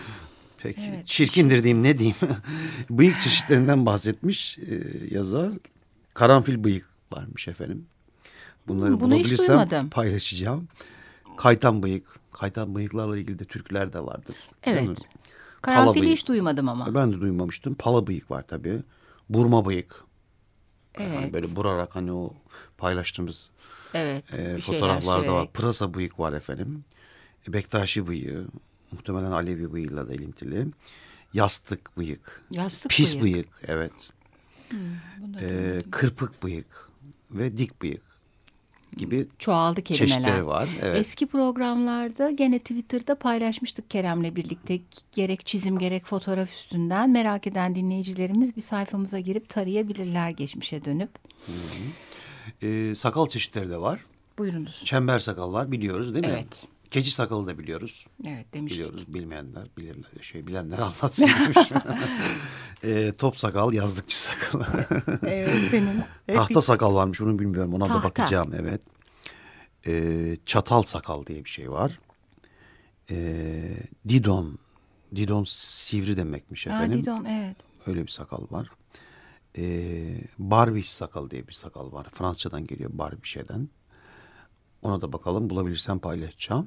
Peki 0.59 1.03
çirkindir 1.07 1.63
diyeyim 1.63 1.83
ne 1.83 1.99
diyeyim. 1.99 2.17
bıyık 2.91 3.21
çeşitlerinden 3.21 3.87
bahsetmiş 3.87 4.59
e, 4.59 4.83
yazar. 5.11 5.53
Karanfil 6.15 6.65
bıyık 6.65 6.89
varmış 7.13 7.49
efendim. 7.49 7.87
Bunları 8.69 9.01
Bunu 9.01 9.15
hiç 9.15 9.21
bulabilirsem 9.25 9.49
duymadım. 9.49 9.91
paylaşacağım. 9.91 10.69
Kaytan 11.37 11.83
bıyık. 11.83 12.07
Kaytan 12.33 12.75
bıyıklarla 12.75 13.19
ilgili 13.19 13.39
de 13.39 13.45
türküler 13.45 13.93
de 13.93 14.01
vardır. 14.01 14.37
Evet. 14.65 14.99
Karanfili 15.63 16.11
hiç 16.13 16.29
duymadım 16.29 16.69
ama. 16.69 16.95
Ben 16.95 17.13
de 17.13 17.21
duymamıştım. 17.21 17.75
Pala 17.75 18.07
bıyık 18.07 18.31
var 18.31 18.45
tabii. 18.49 18.83
Burma 19.29 19.65
bıyık. 19.65 20.05
Evet. 20.99 21.17
Hani 21.21 21.33
böyle 21.33 21.57
burarak 21.57 21.97
hani 21.97 22.13
o 22.13 22.35
paylaştığımız 22.79 23.49
Evet. 23.95 24.25
e, 24.35 24.59
fotoğraflarda 24.61 25.35
var. 25.35 25.53
Pırasa 25.53 25.95
bıyık 25.95 26.19
var 26.19 26.33
efendim. 26.33 26.85
E, 27.49 27.53
Bektaşi 27.53 28.07
bıyığı. 28.07 28.45
Muhtemelen 28.93 29.31
Alevi 29.31 29.73
bıyığıyla 29.73 30.09
da 30.09 30.15
ilintili. 30.15 30.67
Yastık 31.35 31.97
bıyık. 31.97 32.43
Yastık 32.51 32.91
Pis 32.91 33.13
bıyık. 33.21 33.23
bıyık. 33.25 33.49
evet. 33.69 33.93
Bunu 35.19 35.35
da 35.35 35.41
E, 35.41 35.83
kırpık 35.91 36.43
bıyık 36.43 36.89
ve 37.31 37.57
dik 37.59 37.83
bıyık 37.83 38.03
gibi 38.97 39.27
Çoğaldı 39.39 39.83
kelimeler. 39.83 40.09
çeşitleri 40.09 40.47
var. 40.47 40.69
Evet. 40.83 41.01
Eski 41.01 41.27
programlarda 41.27 42.31
gene 42.31 42.59
Twitter'da 42.59 43.15
paylaşmıştık 43.15 43.91
Kerem'le 43.91 44.37
birlikte 44.37 44.79
gerek 45.13 45.47
çizim 45.47 45.79
gerek 45.79 46.07
fotoğraf 46.07 46.53
üstünden 46.53 47.11
merak 47.11 47.47
eden 47.47 47.75
dinleyicilerimiz 47.75 48.57
bir 48.57 48.61
sayfamıza 48.63 49.19
girip 49.19 49.49
tarayabilirler 49.49 50.31
geçmişe 50.31 50.85
dönüp. 50.85 51.11
E, 52.63 52.95
sakal 52.95 53.27
çeşitleri 53.29 53.71
de 53.71 53.77
var. 53.81 54.01
Buyurunuz. 54.39 54.83
Çember 54.85 55.19
sakal 55.19 55.53
var 55.53 55.73
biliyoruz 55.73 56.15
değil 56.15 56.27
mi? 56.27 56.33
Evet. 56.35 56.65
Keçi 56.93 57.11
sakalı 57.11 57.47
da 57.47 57.59
biliyoruz. 57.59 58.07
Evet 58.27 58.55
demiştik. 58.55 58.81
Biliyoruz 58.81 59.15
bilmeyenler 59.15 59.69
bilirler 59.79 60.23
şey 60.23 60.47
bilenler 60.47 60.79
anlatsın 60.79 61.27
demiş. 61.27 61.73
e, 62.83 63.13
top 63.13 63.39
sakal 63.39 63.73
yazlıkçı 63.73 64.23
sakal. 64.23 64.61
Evet 65.27 65.71
senin. 65.71 66.03
Tahta 66.27 66.63
sakal 66.63 66.95
varmış 66.95 67.21
onu 67.21 67.39
bilmiyorum 67.39 67.75
ona 67.75 67.85
da 67.85 67.89
Tahta. 67.89 68.09
bakacağım 68.09 68.53
evet. 68.61 68.83
E, 69.87 70.37
çatal 70.47 70.83
sakal 70.83 71.27
diye 71.27 71.45
bir 71.45 71.51
şey 71.51 71.71
var. 71.71 71.99
E, 73.11 73.17
didon. 74.09 74.59
Didon 75.15 75.45
sivri 75.47 76.17
demekmiş 76.17 76.67
Ha, 76.67 76.71
efendim. 76.71 77.03
Didon 77.03 77.25
evet. 77.25 77.57
Öyle 77.87 78.03
bir 78.03 78.09
sakal 78.09 78.47
var. 78.51 78.69
E, 79.59 79.65
barbiş 80.39 80.93
sakal 80.93 81.31
diye 81.31 81.49
bir 81.49 81.53
sakal 81.53 81.93
var. 81.93 82.07
Fransızcadan 82.13 82.65
geliyor 82.65 82.91
barbişeden. 82.93 83.69
Ona 84.83 85.01
da 85.01 85.13
bakalım 85.13 85.51
bulabilirsem 85.51 85.99
paylaşacağım. 85.99 86.67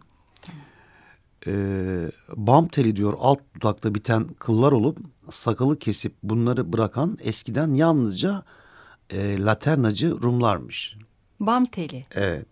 Ee, 1.47 2.11
bam 2.35 2.67
teli 2.67 2.95
diyor 2.95 3.13
alt 3.19 3.39
dudakta 3.55 3.95
biten 3.95 4.27
kıllar 4.39 4.71
olup 4.71 4.97
sakalı 5.29 5.79
kesip 5.79 6.13
bunları 6.23 6.73
bırakan 6.73 7.17
eskiden 7.21 7.73
yalnızca 7.73 8.43
e, 9.09 9.43
laternacı 9.43 10.21
Rumlarmış. 10.21 10.97
Bam 11.39 11.65
teli. 11.65 12.05
Evet. 12.11 12.45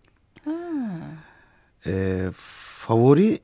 Ee, 1.85 2.31
favori 2.77 3.39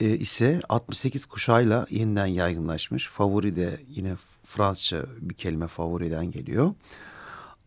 e, 0.00 0.08
ise 0.08 0.60
68 0.68 1.26
kuşağıyla 1.26 1.86
yeniden 1.90 2.26
yaygınlaşmış. 2.26 3.08
Favori 3.08 3.56
de 3.56 3.80
yine 3.88 4.16
Fransızca 4.44 5.06
bir 5.20 5.34
kelime 5.34 5.66
favoriden 5.66 6.30
geliyor. 6.30 6.74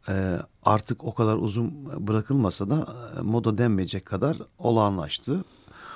Ee, 0.10 0.40
artık 0.64 1.04
o 1.04 1.14
kadar 1.14 1.36
uzun 1.36 1.86
bırakılmasa 2.08 2.70
da 2.70 2.96
e, 3.18 3.22
moda 3.22 3.58
denmeyecek 3.58 4.06
kadar 4.06 4.38
olağanlaştı. 4.58 5.44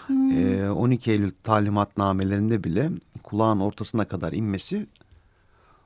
Ee, 0.10 0.70
12 0.70 1.12
Eylül 1.12 1.32
talimatnamelerinde 1.44 2.64
bile 2.64 2.90
kulağın 3.24 3.60
ortasına 3.60 4.06
kadar 4.06 4.34
inmesi 4.34 4.88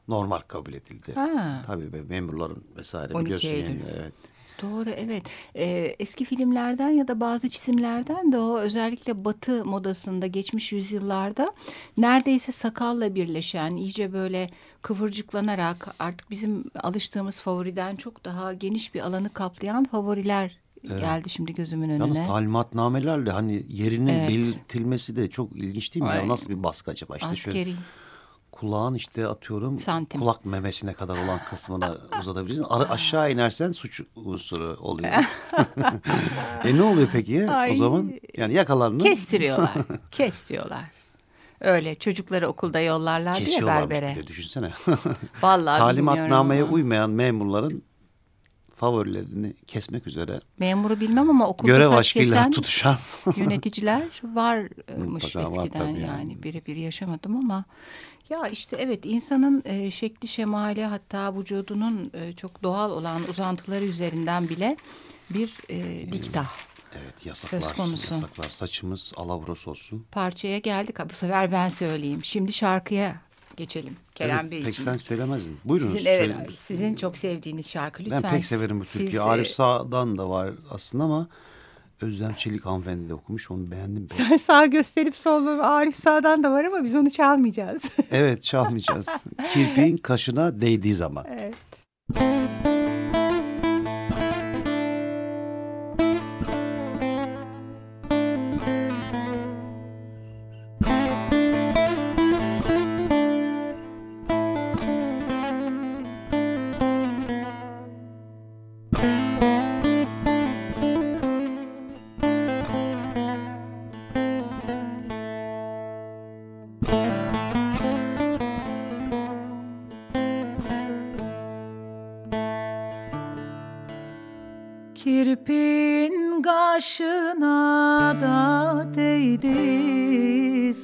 normal 0.08 0.40
kabul 0.40 0.74
edildi. 0.74 1.14
Ha. 1.16 1.62
Tabii 1.68 1.94
be, 1.94 2.02
memurların 2.02 2.64
vesaire 2.78 3.14
12 3.14 3.26
biliyorsun 3.26 3.48
Eylül. 3.48 3.64
yani, 3.64 3.82
evet. 4.00 4.14
Doğru 4.62 4.90
evet. 4.90 5.24
Ee, 5.56 5.96
eski 6.00 6.26
filmlerden 6.26 6.90
ya 6.90 7.08
da 7.08 7.20
bazı 7.20 7.50
çizimlerden 7.50 8.32
de 8.32 8.38
o 8.38 8.60
özellikle 8.60 9.26
Batı 9.26 9.66
modasında 9.66 10.28
geçmiş 10.28 10.72
yüzyıllarda 10.72 11.54
neredeyse 11.98 12.52
sakalla 12.52 13.16
birleşen 13.16 13.72
iyice 13.72 14.14
böyle 14.14 14.50
kıvırcıklanarak 14.82 15.96
artık 16.00 16.32
bizim 16.32 16.64
alıştığımız 16.80 17.42
favoriden 17.42 17.96
çok 17.96 18.26
daha 18.26 18.54
geniş 18.54 18.94
bir 18.96 19.00
alanı 19.00 19.30
kaplayan 19.30 19.84
favoriler 19.84 20.58
geldi 20.96 21.29
şimdi 21.29 21.53
gözümün 21.53 21.89
önüne. 21.89 22.03
Yalnız 22.03 22.17
talimatnamelerle 22.27 23.32
hani 23.32 23.65
yerinin 23.70 24.08
Evet. 24.13 24.29
belirtilmesi 24.29 25.15
de 25.15 25.27
çok 25.27 25.56
ilginç 25.56 25.94
değil 25.94 26.03
mi? 26.06 26.10
Ya 26.12 26.22
Ay. 26.22 26.27
nasıl 26.27 26.50
bir 26.50 26.63
baskı 26.63 26.91
acaba? 26.91 27.15
İşte 27.17 27.36
şöyle 27.36 27.60
Askeri. 27.60 27.75
kulağın 28.51 28.94
işte 28.94 29.27
atıyorum 29.27 29.79
Santim. 29.79 30.22
kulak 30.22 30.46
memesine 30.46 30.94
kadar 30.94 31.17
olan 31.17 31.39
kısmına 31.50 31.96
uzatabilirsin. 32.20 32.65
Ara- 32.70 32.89
aşağı 32.89 33.32
inersen 33.32 33.72
suç 33.72 34.01
unsuru 34.15 34.77
oluyor. 34.79 35.13
e 36.63 36.75
ne 36.77 36.82
oluyor 36.84 37.10
peki? 37.12 37.50
Ay. 37.50 37.72
O 37.72 37.75
zaman 37.75 38.12
yani 38.38 38.53
yakalandın. 38.53 39.00
Kestiriyorlar. 39.00 39.72
Kestiriyorlar. 40.12 40.98
Öyle 41.62 41.96
çocukları 41.96 42.48
okulda 42.48 42.79
ya 42.79 43.32
Kesiyorlarmış 43.34 43.89
berbere. 43.91 44.15
de 44.15 44.27
düşünsene. 44.27 44.72
Vallahi 45.41 45.79
Talimatnameye 45.79 46.50
bilmiyorum 46.62 46.74
uymayan 46.74 47.10
memurların 47.10 47.84
favorilerini 48.77 49.53
kesmek 49.67 50.07
üzere 50.07 50.41
Memuru 50.60 51.00
bilmem 51.00 51.29
ama 51.29 51.48
okulda 51.48 51.72
görev 51.72 51.89
saç 51.89 52.00
aşkıyla 52.00 52.38
kesen 52.38 52.51
tutuşan 52.51 52.98
yöneticiler 53.38 54.22
varmış 54.24 54.72
Mutlaka 54.98 55.51
var 55.51 55.65
eskiden 55.65 55.88
tabii 55.88 56.01
yani 56.01 56.01
yani. 56.01 56.43
birebir 56.43 56.75
yaşamadım 56.75 57.36
ama 57.38 57.65
ya 58.29 58.48
işte 58.48 58.77
evet 58.79 59.05
insanın 59.05 59.63
e, 59.65 59.91
şekli 59.91 60.27
şemali 60.27 60.84
hatta 60.86 61.38
vücudunun 61.38 62.12
e, 62.13 62.34
çok 62.34 62.63
doğal 62.63 62.91
olan 62.91 63.22
uzantıları 63.29 63.86
üzerinden 63.86 64.50
bile 64.50 64.77
bir 65.29 65.57
e, 65.69 66.12
diktah 66.12 66.50
evet 66.96 67.25
yasaklar, 67.25 67.60
Söz 67.60 67.74
konusu. 67.74 68.13
yasaklar. 68.13 68.50
Saçımız 68.50 69.13
alavros 69.15 69.67
olsun. 69.67 70.05
parçaya 70.12 70.60
geldik. 70.60 70.96
Bu 71.10 71.13
sefer 71.13 71.51
ben 71.51 71.69
söyleyeyim. 71.69 72.19
Şimdi 72.24 72.53
şarkıya 72.53 73.26
geçelim 73.58 73.96
Kerem 74.16 74.40
Evet, 74.42 74.52
Beyciğim. 74.52 74.66
pek 74.66 74.76
sen 74.84 74.98
söylemezdin. 74.98 75.58
Buyurunuz. 75.66 75.92
Sizin, 75.94 76.06
evet, 76.10 76.26
söyleyin. 76.32 76.52
sizin 76.56 76.96
çok 76.96 77.18
sevdiğiniz 77.18 77.70
şarkı 77.70 78.04
lütfen. 78.04 78.24
Ben 78.24 78.32
pek 78.32 78.46
severim 78.46 78.80
bu 78.80 78.86
siz, 78.86 79.02
türküyü. 79.02 79.22
e, 79.22 79.24
Arif 79.24 79.48
Sağ'dan 79.48 80.18
da 80.18 80.30
var 80.30 80.50
aslında 80.72 81.04
ama 81.04 81.28
Özlem 82.02 82.34
Çelik 82.34 82.66
hanımefendi 82.66 83.10
de 83.10 83.14
okumuş. 83.14 83.52
Onu 83.52 83.72
beğendim. 83.72 84.08
ben. 84.12 84.16
Sen 84.16 84.38
sağ 84.38 84.66
gösterip 84.66 85.16
sol 85.16 85.46
Arif 85.48 85.96
Sağ'dan 85.96 86.44
da 86.44 86.52
var 86.52 86.66
ama 86.66 86.84
biz 86.84 86.96
onu 86.96 87.10
çalmayacağız. 87.10 87.84
evet 88.12 88.44
çalmayacağız. 88.44 89.08
Kirpiğin 89.54 89.98
kaşına 89.98 90.62
değdiği 90.62 90.94
zaman. 90.94 91.26
evet. 91.30 91.47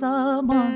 Zaman 0.03 0.71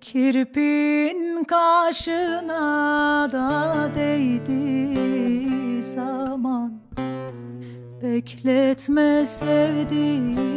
Kirpin 0.00 1.44
kaşına 1.44 3.28
da 3.32 3.74
değdi 3.96 5.82
zaman. 5.82 6.72
Bekletme 8.02 9.26
sevdiğim 9.26 10.56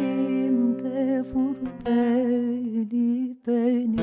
de 0.79 1.24
vur 1.34 1.56
beni 1.86 3.38
beni. 3.48 3.98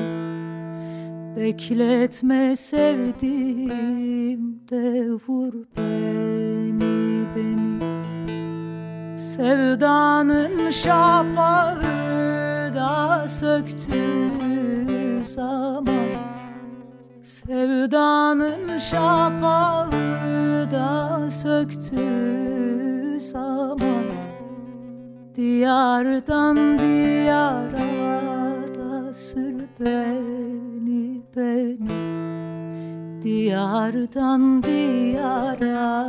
Bekletme 1.37 2.55
sevdiğim 2.55 4.41
de 4.69 5.09
vur 5.27 5.53
beni 5.77 7.25
beni. 7.35 7.79
Sevdanın 9.19 10.71
şafağı 10.71 12.06
da 12.77 13.27
söktü 13.27 14.31
zaman. 15.25 16.09
Sevdanın 17.23 18.79
şafağı 18.79 19.91
da 20.71 21.29
söktü 21.29 21.99
zaman. 23.19 24.05
Diyardan 25.35 26.79
diyara 26.79 27.87
da 28.77 29.13
sür 29.13 29.55
beni 29.79 31.21
beni. 31.35 31.87
Diyardan 33.23 34.63
diyara 34.63 36.07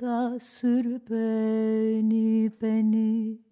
da 0.00 0.40
sür 0.40 0.84
beni 1.10 2.50
beni 2.62 3.46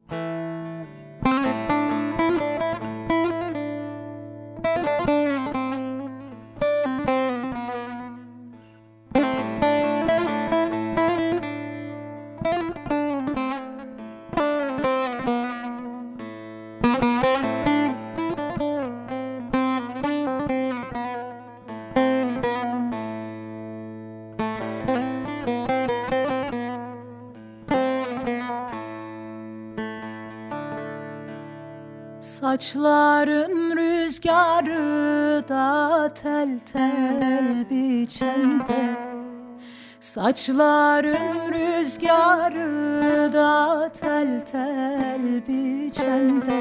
Saçların 32.55 33.77
rüzgarı 33.77 35.49
da 35.49 36.15
tel 36.23 36.59
tel 36.73 37.71
biçende 37.71 38.97
Saçların 40.01 41.53
rüzgarı 41.53 43.33
da 43.35 43.91
tel 44.01 44.47
tel 44.53 45.47
biçende 45.49 46.61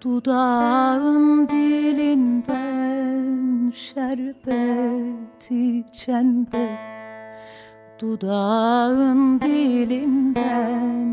Dudağın 0.00 1.48
dilinden 1.48 2.52
şerbet 3.74 5.50
içende 5.50 6.68
Dudağın 8.00 9.40
dilinden 9.40 11.11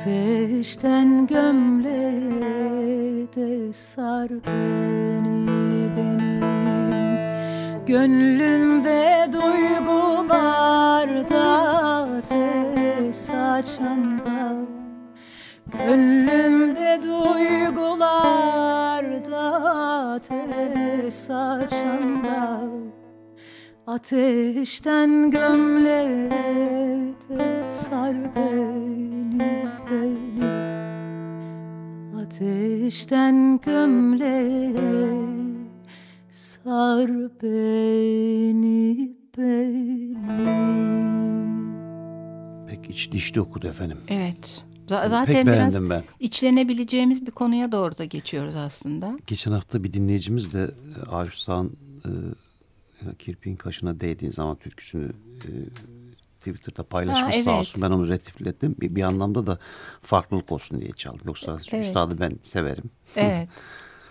Ateşten 0.01 1.27
gömleğe 1.27 2.31
de 3.35 3.73
sar 3.73 4.29
beni 4.29 5.89
benim. 5.97 7.85
Gönlümde 7.85 9.29
duygularda 9.33 10.41
ateş 12.17 13.15
saçanda 13.15 14.53
Gönlümde 15.65 16.99
duygularda 17.03 18.21
ateş 20.13 21.13
saçanda 21.13 22.61
Ateşten 23.87 25.31
gömleğe 25.31 26.29
de 27.29 27.71
sar 27.71 28.15
beni 28.35 29.80
Ateşten 32.31 33.59
gömleğe 33.61 34.73
sar 36.29 37.09
beni 37.43 39.11
beni 39.37 40.17
Pek 42.69 42.89
iç 42.89 43.11
dişli 43.11 43.41
okudu 43.41 43.67
efendim. 43.67 43.97
Evet. 44.07 44.63
Z- 44.87 45.09
zaten 45.09 45.25
Pek 45.25 45.35
biraz 45.35 45.47
beğendim 45.47 45.89
ben. 45.89 46.03
içlenebileceğimiz 46.19 47.25
bir 47.25 47.31
konuya 47.31 47.71
doğru 47.71 47.97
da 47.97 48.05
geçiyoruz 48.05 48.55
aslında. 48.55 49.19
Geçen 49.27 49.51
hafta 49.51 49.83
bir 49.83 49.93
dinleyicimiz 49.93 50.53
de 50.53 50.71
e, 51.07 51.09
Arif 51.09 51.35
Sağ'ın 51.35 51.77
e, 52.05 52.09
Kirpiğin 53.19 53.55
Kaşına 53.55 53.99
Değdiğin 53.99 54.31
Zaman 54.31 54.55
türküsünü 54.55 55.11
e, 55.43 55.49
Twitter'da 56.41 56.83
paylaşmış 56.83 57.35
Ha, 57.37 57.41
sağ 57.41 57.51
evet. 57.51 57.59
olsun. 57.61 57.81
Ben 57.81 57.91
onu 57.91 58.07
retifledim. 58.07 58.75
Bir, 58.81 58.95
bir 58.95 59.01
anlamda 59.03 59.47
da 59.47 59.59
farklılık 60.01 60.51
olsun 60.51 60.81
diye 60.81 60.91
çaldım. 60.91 61.21
Yoksa 61.25 61.57
Evet. 61.71 61.85
üstadı 61.85 62.15
ben 62.19 62.33
severim. 62.43 62.83
Evet. 63.15 63.49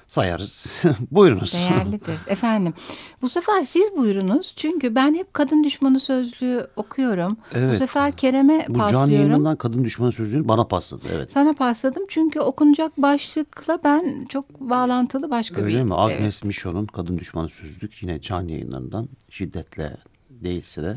Sayarız. 0.09 0.73
Buyurunuz. 1.11 1.53
Değerlidir. 1.53 2.15
Efendim 2.27 2.75
bu 3.23 3.29
sefer 3.29 3.65
siz 3.65 3.97
buyurunuz. 3.97 4.53
Çünkü 4.57 4.95
ben 4.95 5.15
hep 5.15 5.35
kadın 5.35 5.65
düşmanı 5.65 6.01
sözlüğü 6.01 6.67
okuyorum. 6.77 7.37
Bu 7.55 7.59
Evet. 7.59 7.79
sefer 7.79 8.13
Kerem'e 8.13 8.65
Bu 8.69 8.73
can 8.73 8.79
paslıyorum. 8.81 9.13
yayınından 9.15 9.57
kadın 9.57 9.85
düşmanı 9.85 10.13
sözlüğünü 10.13 10.49
bana 10.49 10.65
pasladı. 10.65 11.03
Evet. 11.15 11.33
Sana 11.33 11.53
pasladım 11.53 12.03
çünkü 12.09 12.41
okunacak 12.41 12.93
başlıkla 12.99 13.79
ben 13.85 14.27
çok 14.29 14.61
bağlantılı 14.61 15.31
başka 15.31 15.57
bir... 15.57 15.63
Öyle 15.63 15.85
mi? 15.85 15.95
Agnes 15.95 16.21
Evet. 16.21 16.45
Michon'un 16.45 16.87
Kadın 16.87 17.19
Düşmanı 17.19 17.49
Sözlük 17.49 18.03
yine 18.03 18.21
can 18.21 18.49
yayınlarından 18.49 19.09
şiddetle 19.31 19.97
değilse 20.31 20.83
de 20.83 20.97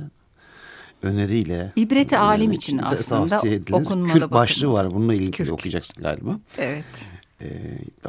öneriyle 1.04 1.72
İbreti 1.76 2.18
alim 2.18 2.52
e, 2.52 2.56
için 2.56 2.78
aslında 2.84 3.42
okunmalı, 3.72 4.14
Kürk 4.14 4.32
başlığı 4.32 4.68
bakılmalı. 4.68 4.88
var. 4.88 4.94
Bununla 4.96 5.14
ilgili 5.14 5.32
Kürk. 5.32 5.52
okuyacaksın 5.52 6.04
galiba. 6.04 6.40
Evet. 6.58 6.86
E, 7.42 7.50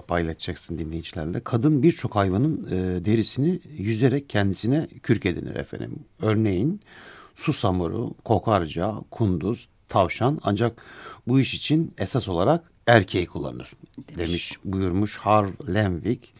paylaşacaksın 0.08 0.78
dinleyicilerle. 0.78 1.40
Kadın 1.40 1.82
birçok 1.82 2.16
hayvanın 2.16 2.66
e, 2.70 3.04
derisini 3.04 3.60
yüzerek 3.78 4.28
kendisine 4.28 4.86
kürk 5.02 5.26
edinir 5.26 5.56
efendim. 5.56 5.98
Örneğin 6.20 6.80
susamuru, 7.34 8.14
kokarca, 8.24 8.94
kunduz, 9.10 9.68
tavşan 9.88 10.40
ancak 10.42 10.82
bu 11.26 11.40
iş 11.40 11.54
için 11.54 11.94
esas 11.98 12.28
olarak 12.28 12.72
erkeği 12.86 13.26
kullanır 13.26 13.72
demiş, 14.16 14.52
buyurmuş 14.64 15.16
Harv 15.16 15.48
Lemvik 15.74 16.34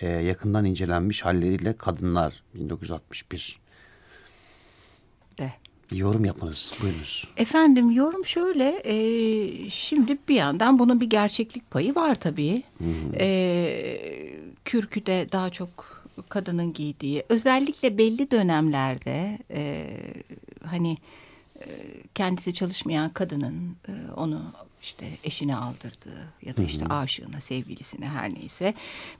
e, 0.00 0.08
yakından 0.08 0.64
incelenmiş 0.64 1.24
halleriyle 1.24 1.76
kadınlar 1.76 2.42
1961 2.54 3.58
De. 5.38 5.52
Yorum 5.92 6.24
yapınız 6.24 6.72
buyurunuz. 6.82 7.24
Efendim 7.36 7.90
yorum 7.90 8.26
şöyle 8.26 8.82
e, 8.84 9.70
şimdi 9.70 10.18
bir 10.28 10.34
yandan 10.34 10.78
bunun 10.78 11.00
bir 11.00 11.10
gerçeklik 11.10 11.70
payı 11.70 11.94
var 11.94 12.14
tabii. 12.14 12.62
E, 13.20 14.40
kürkü 14.64 15.06
de 15.06 15.26
daha 15.32 15.50
çok 15.50 15.96
kadının 16.28 16.72
giydiği 16.72 17.22
özellikle 17.28 17.98
belli 17.98 18.30
dönemlerde 18.30 19.38
e, 19.50 19.86
hani 20.64 20.98
e, 21.60 21.66
kendisi 22.14 22.54
çalışmayan 22.54 23.10
kadının 23.10 23.76
e, 23.88 23.92
onu 24.16 24.42
işte 24.82 25.06
eşine 25.24 25.56
aldırdığı 25.56 26.32
ya 26.42 26.56
da 26.56 26.62
işte 26.62 26.86
aşığına, 26.86 27.40
sevgilisine 27.40 28.08
her 28.08 28.34
neyse 28.34 28.74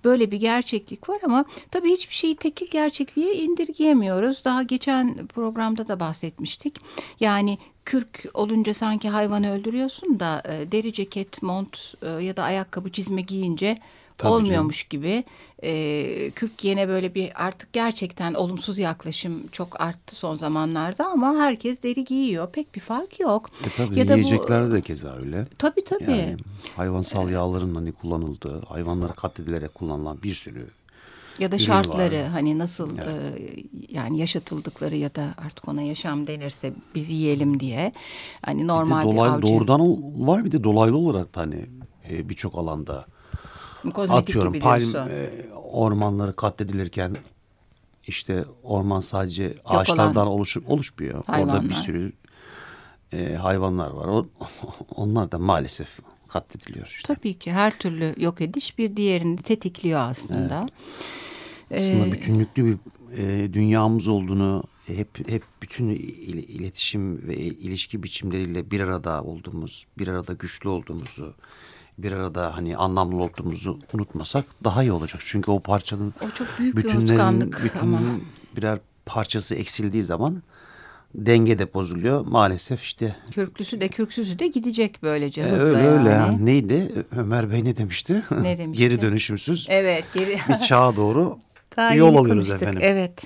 böyle 0.04 0.30
bir 0.30 0.40
gerçeklik 0.40 1.08
var 1.08 1.18
ama 1.24 1.44
tabii 1.70 1.90
hiçbir 1.90 2.14
şeyi 2.14 2.36
tekil 2.36 2.70
gerçekliğe 2.70 3.34
indirgeyemiyoruz. 3.34 4.44
Daha 4.44 4.62
geçen 4.62 5.26
programda 5.26 5.88
da 5.88 6.00
bahsetmiştik. 6.00 6.76
Yani 7.20 7.58
kürk 7.84 8.24
olunca 8.34 8.74
sanki 8.74 9.08
hayvanı 9.08 9.52
öldürüyorsun 9.52 10.20
da 10.20 10.42
e, 10.48 10.72
deri 10.72 10.92
ceket, 10.92 11.42
mont 11.42 11.94
e, 12.02 12.08
ya 12.08 12.36
da 12.36 12.42
ayakkabı, 12.42 12.92
çizme 12.92 13.20
giyince 13.20 13.78
Tabii 14.18 14.30
canım. 14.30 14.42
olmuyormuş 14.44 14.84
gibi. 14.84 15.24
E, 15.62 16.30
kürk 16.34 16.58
giyene 16.58 16.88
böyle 16.88 17.14
bir 17.14 17.46
artık 17.46 17.72
gerçekten 17.72 18.34
olumsuz 18.34 18.78
yaklaşım 18.78 19.46
çok 19.52 19.80
arttı 19.80 20.14
son 20.16 20.36
zamanlarda 20.36 21.06
ama 21.08 21.34
herkes 21.36 21.82
deri 21.82 22.04
giyiyor. 22.04 22.50
Pek 22.52 22.74
bir 22.74 22.80
fark 22.80 23.20
yok. 23.20 23.50
E 23.66 23.70
tabii 23.76 23.98
Ya 23.98 24.08
da 24.08 24.12
bu- 24.12 24.16
yiyeceklerde 24.18 24.72
de 24.72 24.80
keza 24.80 25.16
öyle. 25.16 25.46
Tabii 25.58 25.84
tabii. 25.84 26.02
Yani 26.10 26.36
hayvansal 26.76 27.30
yağların 27.30 27.74
hani 27.74 27.92
kullanıldığı, 27.92 28.60
hayvanlara 28.64 29.12
katledilerek 29.12 29.74
kullanılan 29.74 30.22
bir 30.22 30.34
sürü 30.34 30.66
ya 31.38 31.52
da 31.52 31.58
şartları 31.58 32.22
var. 32.22 32.26
hani 32.28 32.58
nasıl 32.58 32.98
e, 32.98 33.04
yani 33.88 34.18
yaşatıldıkları 34.18 34.96
ya 34.96 35.14
da 35.14 35.34
artık 35.38 35.68
ona 35.68 35.82
yaşam 35.82 36.26
denirse 36.26 36.72
biz 36.94 37.10
yiyelim 37.10 37.60
diye 37.60 37.92
hani 38.42 38.58
Bir 38.58 38.62
de 38.64 38.66
normal 38.68 39.04
bir, 39.04 39.16
dolay- 39.16 39.28
avcı 39.30 39.46
doğrudan 39.46 39.80
var 40.28 40.44
bir 40.44 40.52
de 40.52 40.64
dolaylı 40.64 40.96
olarak 40.96 41.34
da 41.34 41.40
hani 41.40 41.66
e, 42.10 42.28
birçok 42.28 42.54
alanda 42.58 43.06
kozmetik 43.90 44.22
atıyorum 44.22 44.60
palm 44.60 44.96
e, 44.96 45.30
ormanları 45.54 46.32
katledilirken 46.32 47.16
işte 48.06 48.44
orman 48.62 49.00
sadece 49.00 49.54
ağaçlardan 49.64 50.26
oluşup 50.26 50.70
oluşmuyor. 50.70 51.14
Orada 51.28 51.36
bir 51.38 51.48
Hayvanlar. 51.50 51.74
sürü 51.74 52.12
e, 53.12 53.34
hayvanlar 53.34 53.90
var. 53.90 54.06
O, 54.08 54.26
onlar 54.94 55.32
da 55.32 55.38
maalesef 55.38 55.88
katlediliyor 56.28 56.86
işte. 56.86 57.14
Tabii 57.14 57.34
ki 57.38 57.52
her 57.52 57.78
türlü 57.78 58.14
yok 58.18 58.40
ediş 58.40 58.78
bir 58.78 58.96
diğerini 58.96 59.36
tetikliyor 59.36 60.00
aslında. 60.00 60.66
Aslında 61.76 62.06
Ee, 62.06 62.12
bütünlüklü 62.12 62.64
bir 62.66 62.76
e, 63.16 63.52
dünyamız 63.52 64.08
olduğunu 64.08 64.64
hep 64.86 65.28
hep 65.28 65.42
bütün 65.62 65.88
il- 65.88 66.48
iletişim 66.48 67.28
ve 67.28 67.36
ilişki 67.36 68.02
biçimleriyle 68.02 68.70
bir 68.70 68.80
arada 68.80 69.22
olduğumuz, 69.22 69.86
bir 69.98 70.08
arada 70.08 70.32
güçlü 70.32 70.68
olduğumuzu, 70.68 71.34
bir 71.98 72.12
arada 72.12 72.56
hani 72.56 72.76
anlamlı 72.76 73.22
olduğumuzu 73.22 73.78
unutmasak 73.92 74.44
daha 74.64 74.82
iyi 74.82 74.92
olacak. 74.92 75.22
Çünkü 75.24 75.50
o 75.50 75.60
parçanın 75.60 76.14
O 76.20 76.30
çok 76.30 76.58
büyük 76.58 76.76
bir 76.76 76.82
bütünlerin- 76.82 76.96
unutkanlık 76.98 77.64
bütünün 77.64 77.92
ama. 77.92 78.20
birer 78.56 78.78
parçası 79.06 79.54
eksildiği 79.54 80.04
zaman 80.04 80.42
denge 81.14 81.58
de 81.58 81.74
bozuluyor. 81.74 82.26
Maalesef 82.26 82.82
işte 82.82 83.16
Kürklüsü 83.30 83.80
de 83.80 83.88
kürksüzü 83.88 84.38
de 84.38 84.46
gidecek 84.46 84.98
böylece 85.02 85.40
e, 85.40 85.44
hızla 85.44 85.64
öyle 85.64 85.78
yani. 85.78 85.98
öyle. 85.98 86.08
Yani 86.10 86.46
Neydi? 86.46 87.04
Ömer 87.16 87.50
Bey 87.52 87.64
ne 87.64 87.76
demişti? 87.76 88.22
Ne 88.42 88.58
demişti? 88.58 88.84
Geri 88.88 89.02
dönüşümsüz 89.02 89.66
Evet 89.70 90.04
geri 90.14 90.38
bir 90.48 90.58
çağa 90.60 90.96
doğru 90.96 91.38
Daha 91.76 91.94
yol 91.94 92.16
alıyoruz 92.16 92.50
efendim. 92.50 92.80
Evet. 92.84 93.24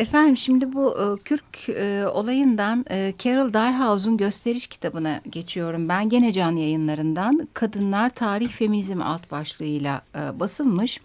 Efendim 0.00 0.36
şimdi 0.36 0.72
bu 0.72 0.96
e, 1.00 1.22
Kürk 1.22 1.68
e, 1.68 2.06
olayından 2.06 2.84
e, 2.90 3.14
Carol 3.18 3.52
Dalhouse'un 3.52 4.16
gösteriş 4.16 4.66
kitabına 4.66 5.20
geçiyorum. 5.30 5.88
Ben 5.88 6.08
gene 6.08 6.32
can 6.32 6.56
yayınlarından 6.56 7.48
Kadınlar 7.54 8.10
Tarih 8.10 8.48
Feminizm 8.48 9.02
alt 9.02 9.30
başlığıyla 9.30 10.02
e, 10.14 10.40
basılmış. 10.40 11.00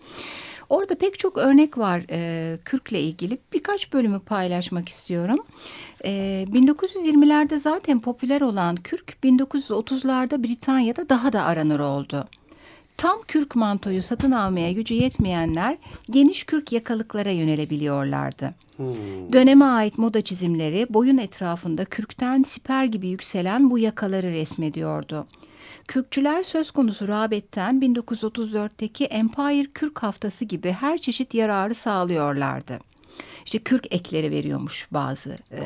Orada 0.69 0.95
pek 0.95 1.19
çok 1.19 1.37
örnek 1.37 1.77
var 1.77 2.01
e, 2.09 2.57
Kürk'le 2.65 2.91
ilgili. 2.91 3.37
Birkaç 3.53 3.93
bölümü 3.93 4.19
paylaşmak 4.19 4.89
istiyorum. 4.89 5.39
E, 6.05 6.45
1920'lerde 6.53 7.59
zaten 7.59 7.99
popüler 7.99 8.41
olan 8.41 8.75
Kürk 8.75 9.17
1930'larda 9.23 10.43
Britanya'da 10.43 11.09
daha 11.09 11.33
da 11.33 11.43
aranır 11.43 11.79
oldu. 11.79 12.27
Tam 12.97 13.21
kürk 13.27 13.55
mantoyu 13.55 14.01
satın 14.01 14.31
almaya 14.31 14.71
gücü 14.71 14.93
yetmeyenler 14.93 15.77
geniş 16.09 16.43
kürk 16.43 16.71
yakalıklara 16.71 17.29
yönelebiliyorlardı. 17.29 18.53
Döneme 19.33 19.65
ait 19.65 19.97
moda 19.97 20.21
çizimleri 20.21 20.85
boyun 20.89 21.17
etrafında 21.17 21.85
kürkten 21.85 22.43
siper 22.43 22.85
gibi 22.85 23.07
yükselen 23.07 23.69
bu 23.69 23.79
yakaları 23.79 24.31
resmediyordu. 24.31 25.27
Kürkçüler 25.87 26.43
söz 26.43 26.71
konusu 26.71 27.07
rağbetten 27.07 27.79
1934'teki 27.81 29.05
Empire 29.05 29.67
Kürk 29.73 30.03
Haftası 30.03 30.45
gibi 30.45 30.71
her 30.71 30.97
çeşit 30.97 31.33
yararı 31.33 31.75
sağlıyorlardı. 31.75 32.79
İşte 33.45 33.59
kürk 33.59 33.93
ekleri 33.93 34.31
veriyormuş 34.31 34.87
bazı 34.91 35.37
e, 35.51 35.59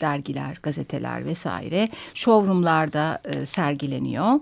dergiler, 0.00 0.58
gazeteler 0.62 1.24
vesaire. 1.26 1.88
Showroomlarda 2.14 3.22
e, 3.24 3.46
sergileniyor. 3.46 4.40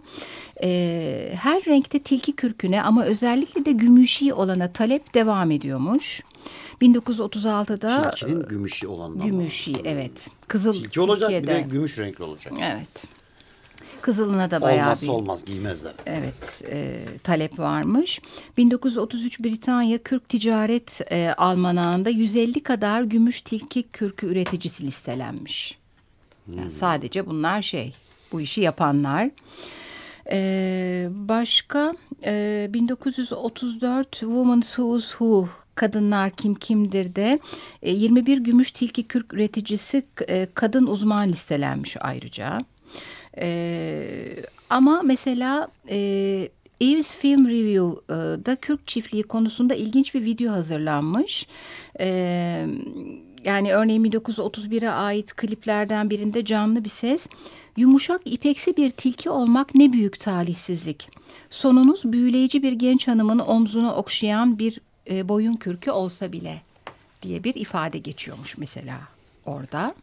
E, 0.63 1.35
her 1.43 1.65
renkte 1.65 1.99
tilki 2.03 2.37
kürküne 2.37 2.83
ama 2.83 3.05
özellikle 3.05 3.65
de 3.65 3.73
gümüşi 3.73 4.33
olana 4.35 4.73
talep 4.73 5.15
devam 5.15 5.51
ediyormuş. 5.51 6.21
1936'da 6.83 8.11
Tilkinin 8.11 8.49
gümüşü 8.49 8.87
olan. 8.87 9.21
gümüşi 9.21 9.73
evet. 9.85 10.29
Kızıl 10.49 10.73
Tilki 10.73 11.01
olacak 11.01 11.31
bir 11.31 11.35
de 11.35 11.39
Türkiye'de. 11.41 11.69
gümüş 11.69 11.99
renkli 11.99 12.25
olacak. 12.25 12.53
Evet. 12.63 13.07
Kızılına 14.05 14.51
da 14.51 14.61
bayağı 14.61 14.87
Olmazsa 14.87 15.07
bir 15.07 15.13
olmaz 15.13 15.45
giymezler. 15.45 15.93
Evet, 16.07 16.63
e, 16.71 17.05
talep 17.23 17.59
varmış. 17.59 18.21
1933 18.57 19.41
Britanya 19.41 19.99
Kürk 19.99 20.29
Ticaret 20.29 21.01
e, 21.13 21.35
Almanağı'nda 21.37 22.11
150 22.11 22.63
kadar 22.63 23.03
gümüş 23.03 23.41
tilki 23.41 23.83
kürkü 23.83 24.27
üreticisi 24.27 24.87
listelenmiş. 24.87 25.79
Yani 26.57 26.71
sadece 26.71 27.27
bunlar 27.27 27.63
şey, 27.63 27.93
bu 28.33 28.41
işi 28.41 28.61
yapanlar. 28.61 29.31
E, 30.31 31.09
başka 31.11 31.95
e, 32.25 32.67
1934 32.71 34.11
Women's 34.11 34.69
Who's 34.69 35.11
Who 35.11 35.49
Kadınlar 35.75 36.31
Kim 36.31 36.55
Kimdir 36.55 37.15
de 37.15 37.39
e, 37.83 37.93
21 37.93 38.39
gümüş 38.39 38.71
tilki 38.71 39.03
kürk 39.03 39.35
üreticisi 39.35 40.03
e, 40.29 40.49
kadın 40.55 40.87
uzman 40.87 41.29
listelenmiş 41.29 41.97
ayrıca. 42.01 42.61
Ee, 43.39 44.37
ama 44.71 45.03
mesela 45.03 45.69
e, 45.89 45.97
Eves 46.81 47.13
Film 47.13 47.49
Review'da 47.49 48.57
Kürk 48.57 48.87
çiftliği 48.87 49.23
konusunda 49.23 49.75
ilginç 49.75 50.15
bir 50.15 50.25
video 50.25 50.53
hazırlanmış. 50.53 51.47
Ee, 52.01 52.67
yani 53.45 53.73
örneğin 53.73 54.05
1931'e 54.05 54.91
ait 54.91 55.37
kliplerden 55.37 56.11
birinde 56.11 56.45
canlı 56.45 56.85
bir 56.85 56.89
ses. 56.89 57.27
Yumuşak 57.77 58.21
ipeksi 58.25 58.77
bir 58.77 58.91
tilki 58.91 59.31
olmak 59.31 59.75
ne 59.75 59.93
büyük 59.93 60.21
talihsizlik. 60.21 61.09
Sonunuz 61.51 62.05
büyüleyici 62.05 62.63
bir 62.63 62.73
genç 62.73 63.09
hanımın 63.09 63.39
omzunu 63.39 63.93
okşayan 63.93 64.59
bir 64.59 64.81
e, 65.11 65.29
boyun 65.29 65.55
kürkü 65.55 65.91
olsa 65.91 66.33
bile 66.33 66.63
diye 67.23 67.45
bir 67.45 67.55
ifade 67.55 67.99
geçiyormuş 67.99 68.59
mesela 68.59 69.01
orada. 69.47 69.95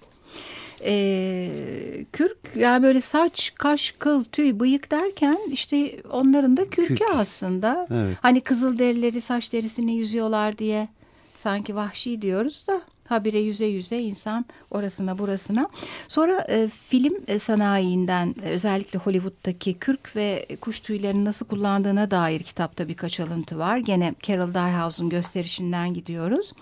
Ee, 0.85 2.05
kürk 2.13 2.37
yani 2.55 2.83
böyle 2.83 3.01
saç, 3.01 3.53
kaş, 3.55 3.91
kıl, 3.91 4.23
tüy, 4.23 4.59
bıyık 4.59 4.91
derken 4.91 5.37
işte 5.51 6.01
onların 6.11 6.57
da 6.57 6.69
kürkü 6.69 6.95
Kürk. 6.95 7.09
aslında. 7.13 7.87
Evet. 7.91 8.17
Hani 8.21 8.41
kızıl 8.41 8.77
derileri 8.77 9.21
saç 9.21 9.53
derisini 9.53 9.95
yüzüyorlar 9.95 10.57
diye 10.57 10.87
sanki 11.35 11.75
vahşi 11.75 12.21
diyoruz 12.21 12.63
da 12.67 12.81
habire 13.11 13.39
yüze 13.39 13.65
yüze 13.65 13.99
insan 13.99 14.45
orasına 14.71 15.17
burasına. 15.17 15.69
Sonra 16.07 16.45
e, 16.49 16.67
film 16.67 17.13
e, 17.27 17.39
sanayiinden 17.39 18.35
e, 18.43 18.49
özellikle 18.49 18.99
Hollywood'daki 18.99 19.73
kürk 19.73 20.15
ve 20.15 20.45
kuş 20.61 20.79
tüylerini 20.79 21.25
nasıl 21.25 21.45
kullandığına 21.45 22.11
dair 22.11 22.43
kitapta 22.43 22.87
birkaç 22.87 23.19
alıntı 23.19 23.57
var. 23.57 23.77
Gene 23.77 24.15
Carol 24.23 24.53
Dyehouse'un 24.53 25.09
gösterişinden 25.09 25.93
gidiyoruz. 25.93 26.53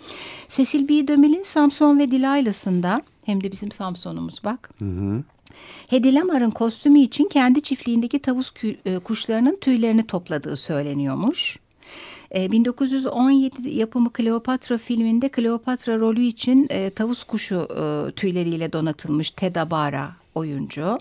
Cecil 0.48 0.90
B. 0.90 1.08
DeMille'in 1.08 1.44
Samson 1.44 2.00
ve 2.00 2.12
Delilah'sında 2.12 3.02
hem 3.30 3.44
de 3.44 3.52
bizim 3.52 3.72
Samson'umuz 3.72 4.44
bak. 4.44 4.70
Hedy 5.89 6.15
Lamar'ın 6.15 6.52
kostümü 6.52 7.00
için 7.00 7.28
kendi 7.28 7.62
çiftliğindeki 7.62 8.20
tavus 8.20 8.54
e, 8.86 9.00
kuşlarının 9.00 9.58
tüylerini 9.62 10.08
topladığı 10.08 10.58
söyleniyormuş. 10.58 11.60
E, 12.36 12.52
1917 12.52 13.70
yapımı 13.70 14.13
Kleopatra 14.13 14.78
filminde 14.78 15.30
Kleopatra 15.30 16.00
rolü 16.00 16.22
için 16.22 16.68
e, 16.70 16.89
tavus 16.89 17.24
kuşu 17.24 17.56
e, 17.56 18.12
tüyleriyle 18.12 18.74
donatılmış 18.74 19.32
Ted 19.32 19.56
Abara 19.56 20.12
oyuncu. 20.36 20.98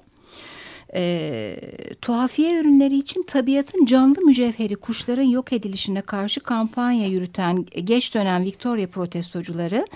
E, 0.94 1.56
tuhafiye 2.02 2.60
ürünleri 2.60 2.96
için 2.96 3.22
tabiatın 3.22 3.86
canlı 3.86 4.20
mücevheri 4.20 4.76
kuşların 4.76 5.22
yok 5.22 5.52
edilişine 5.52 6.02
karşı 6.02 6.40
kampanya 6.40 7.08
yürüten 7.08 7.66
geç 7.84 8.14
dönem 8.14 8.44
Victoria 8.44 8.86
protestocuları 8.86 9.86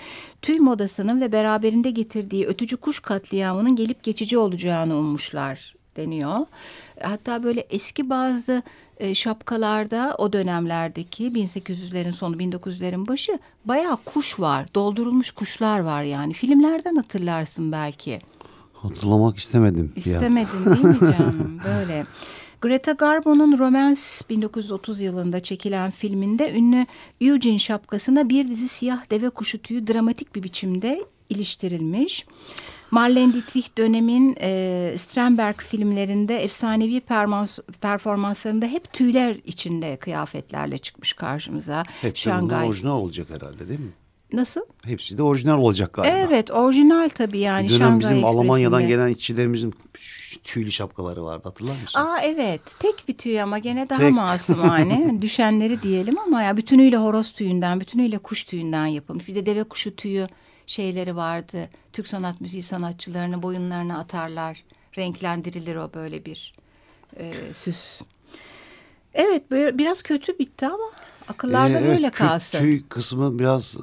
tüy 0.42 0.59
modasının 0.59 1.20
ve 1.20 1.33
beraberinde 1.33 1.90
getirdiği 1.90 2.46
ötücü 2.46 2.76
kuş 2.76 3.00
katliamının 3.00 3.76
gelip 3.76 4.02
geçici 4.02 4.38
olacağını 4.38 4.96
ummuşlar 4.96 5.74
deniyor. 5.96 6.46
Hatta 7.02 7.42
böyle 7.42 7.66
eski 7.70 8.11
bazı 8.11 8.62
e, 8.98 9.14
şapkalarda 9.14 10.14
o 10.18 10.33
dönemlerdeki 10.33 11.24
1800'lerin 11.24 12.12
sonu 12.12 12.37
1900'lerin 12.37 13.09
başı 13.09 13.38
bayağı 13.64 13.96
kuş 13.96 14.40
var. 14.40 14.74
Doldurulmuş 14.74 15.31
kuşlar 15.31 15.81
var 15.81 16.02
yani. 16.02 16.33
Filmlerden 16.33 16.96
hatırlarsın 16.96 17.72
belki. 17.72 18.20
Hatırlamak 18.83 19.38
istemedim. 19.38 19.92
ya. 19.97 20.03
İstemedin 20.14 20.64
değil 20.64 20.85
mi 20.85 20.99
canım? 21.01 21.61
Böyle. 21.64 22.07
Greta 22.61 22.92
Garbo'nun 22.92 23.59
Romance 23.59 24.01
1930 24.31 25.01
yılında 25.01 25.42
çekilen 25.42 25.90
filminde 25.90 26.53
ünlü 26.53 26.87
Eugene 27.21 27.59
şapkasına 27.59 28.29
bir 28.29 28.49
dizi 28.51 28.68
siyah 28.68 29.11
deve 29.11 29.31
kuşu 29.31 29.59
tüyü 29.62 29.87
dramatik 29.87 30.35
bir 30.35 30.42
biçimde 30.42 31.05
iliştirilmiş. 31.29 32.27
Marlene 32.90 33.33
Dietrich 33.33 33.68
dönemin 33.79 34.37
e, 34.40 34.95
Strandberg 34.97 35.61
filmlerinde 35.61 36.42
efsanevi 36.42 37.01
permans, 37.01 37.59
performanslarında 37.81 38.66
hep 38.66 38.92
tüyler 38.92 39.37
içinde 39.45 39.97
kıyafetlerle 39.97 40.79
çıkmış 40.79 41.12
karşımıza. 41.12 41.83
Bunlar 42.03 42.14
Şangay. 42.14 42.68
orijinal 42.68 42.97
olacak 42.97 43.27
herhalde 43.31 43.68
değil 43.68 43.81
mi? 43.81 43.92
Nasıl? 44.33 44.61
Hepsi 44.87 45.18
de 45.18 45.23
orijinal 45.23 45.59
olacak 45.59 45.92
galiba. 45.92 46.16
Evet 46.16 46.51
orijinal 46.51 47.09
tabii 47.09 47.38
yani 47.38 47.68
dönem 47.68 47.79
Şangay 47.79 48.01
bizim 48.01 48.25
Almanya'dan 48.25 48.88
gelen 48.88 49.09
işçilerimizin 49.09 49.75
tüylü 50.45 50.73
şapkaları 50.73 51.25
vardı 51.25 51.42
hatırlar 51.45 51.83
mısın? 51.83 51.99
Aa 52.01 52.21
evet 52.23 52.61
tek 52.79 53.09
bir 53.09 53.18
tüy 53.18 53.42
ama 53.42 53.59
gene 53.59 53.88
daha 53.88 53.99
Tek. 53.99 54.12
masumane 54.12 55.18
düşenleri 55.23 55.83
diyelim 55.83 56.18
ama 56.18 56.42
ya 56.42 56.57
bütünüyle 56.57 56.97
horoz 56.97 57.33
tüyünden 57.33 57.81
bütünüyle 57.81 58.18
kuş 58.18 58.45
tüyünden 58.45 58.87
yapılmış 58.87 59.29
bir 59.29 59.35
de 59.35 59.47
deve 59.47 59.64
kuşu 59.64 59.97
tüyü 59.97 60.27
şeyleri 60.66 61.16
vardı 61.16 61.68
Türk 61.92 62.09
sanat 62.09 62.40
müziği 62.40 62.62
sanatçılarını 62.62 63.42
boyunlarına 63.42 63.99
atarlar 63.99 64.64
renklendirilir 64.99 65.77
o 65.77 65.90
böyle 65.95 66.25
bir 66.25 66.55
e, 67.16 67.33
süs. 67.53 68.01
Evet 69.14 69.51
biraz 69.51 70.03
kötü 70.03 70.38
bitti 70.38 70.66
ama 70.66 70.90
Akıllarda 71.29 71.81
Ee, 71.81 71.85
böyle 71.85 72.03
evet, 72.07 72.15
kalsın. 72.15 72.59
Tüy 72.59 72.83
kısmı 72.89 73.39
biraz 73.39 73.77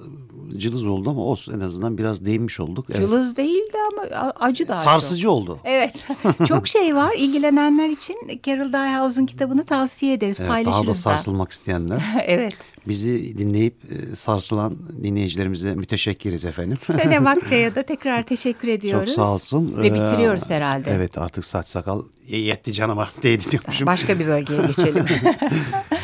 cılız 0.58 0.86
oldu 0.86 1.10
ama 1.10 1.22
olsun 1.22 1.54
en 1.54 1.60
azından 1.60 1.98
biraz 1.98 2.26
değinmiş 2.26 2.60
olduk. 2.60 2.86
Evet. 2.90 3.00
Cılız 3.02 3.38
değildi 3.38 3.78
ama 3.92 4.32
acı 4.40 4.66
çok. 4.68 4.76
Sarsıcı 4.76 5.32
oldu. 5.32 5.60
Evet. 5.64 5.94
çok 6.48 6.68
şey 6.68 6.96
var. 6.96 7.14
İlgilenenler 7.18 7.90
için 7.90 8.16
Carol 8.46 8.74
Dyehouse'un 8.74 9.26
kitabını 9.26 9.66
tavsiye 9.66 10.14
ederiz. 10.14 10.38
Evet, 10.40 10.50
daha 10.50 10.60
da 10.60 10.64
Paylaşırız 10.64 10.90
da. 10.90 10.94
sarsılmak 11.10 11.52
isteyenler. 11.52 12.02
evet. 12.26 12.56
Bizi 12.88 13.38
dinleyip 13.38 13.76
e, 13.92 14.16
sarsılan 14.16 14.78
dinleyicilerimize 15.04 15.76
müteşekkiriz 15.76 16.46
efendim. 16.46 16.78
Sene 17.02 17.26
Bakça'ya 17.26 17.76
da 17.76 17.84
tekrar 17.84 18.24
teşekkür 18.24 18.68
Çok 18.68 18.78
ediyoruz. 18.78 19.14
sağ 19.14 19.34
olsun. 19.34 19.74
Ve 19.78 19.88
Ee, 19.88 19.94
bitiriyoruz 19.94 20.50
herhalde. 20.50 20.92
Evet 20.92 21.18
artık 21.18 21.46
saç 21.46 21.68
sakal 21.68 22.04
yetti 22.28 22.74
canıma 22.74 23.10
değdi 23.24 23.44
diyormuşum. 23.52 23.88
Başka 23.88 24.20
bir 24.20 24.28
bölgeye 24.28 24.62
geçelim. 24.68 25.06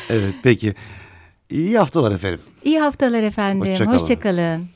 Evet 0.09 0.33
peki. 0.43 0.75
İyi 1.49 1.77
haftalar 1.77 2.11
efendim. 2.11 2.39
İyi 2.63 2.79
haftalar 2.79 3.23
efendim. 3.23 3.71
Hoşça 3.71 3.85
kalın. 3.85 3.97
Hoşçakalın. 3.97 4.74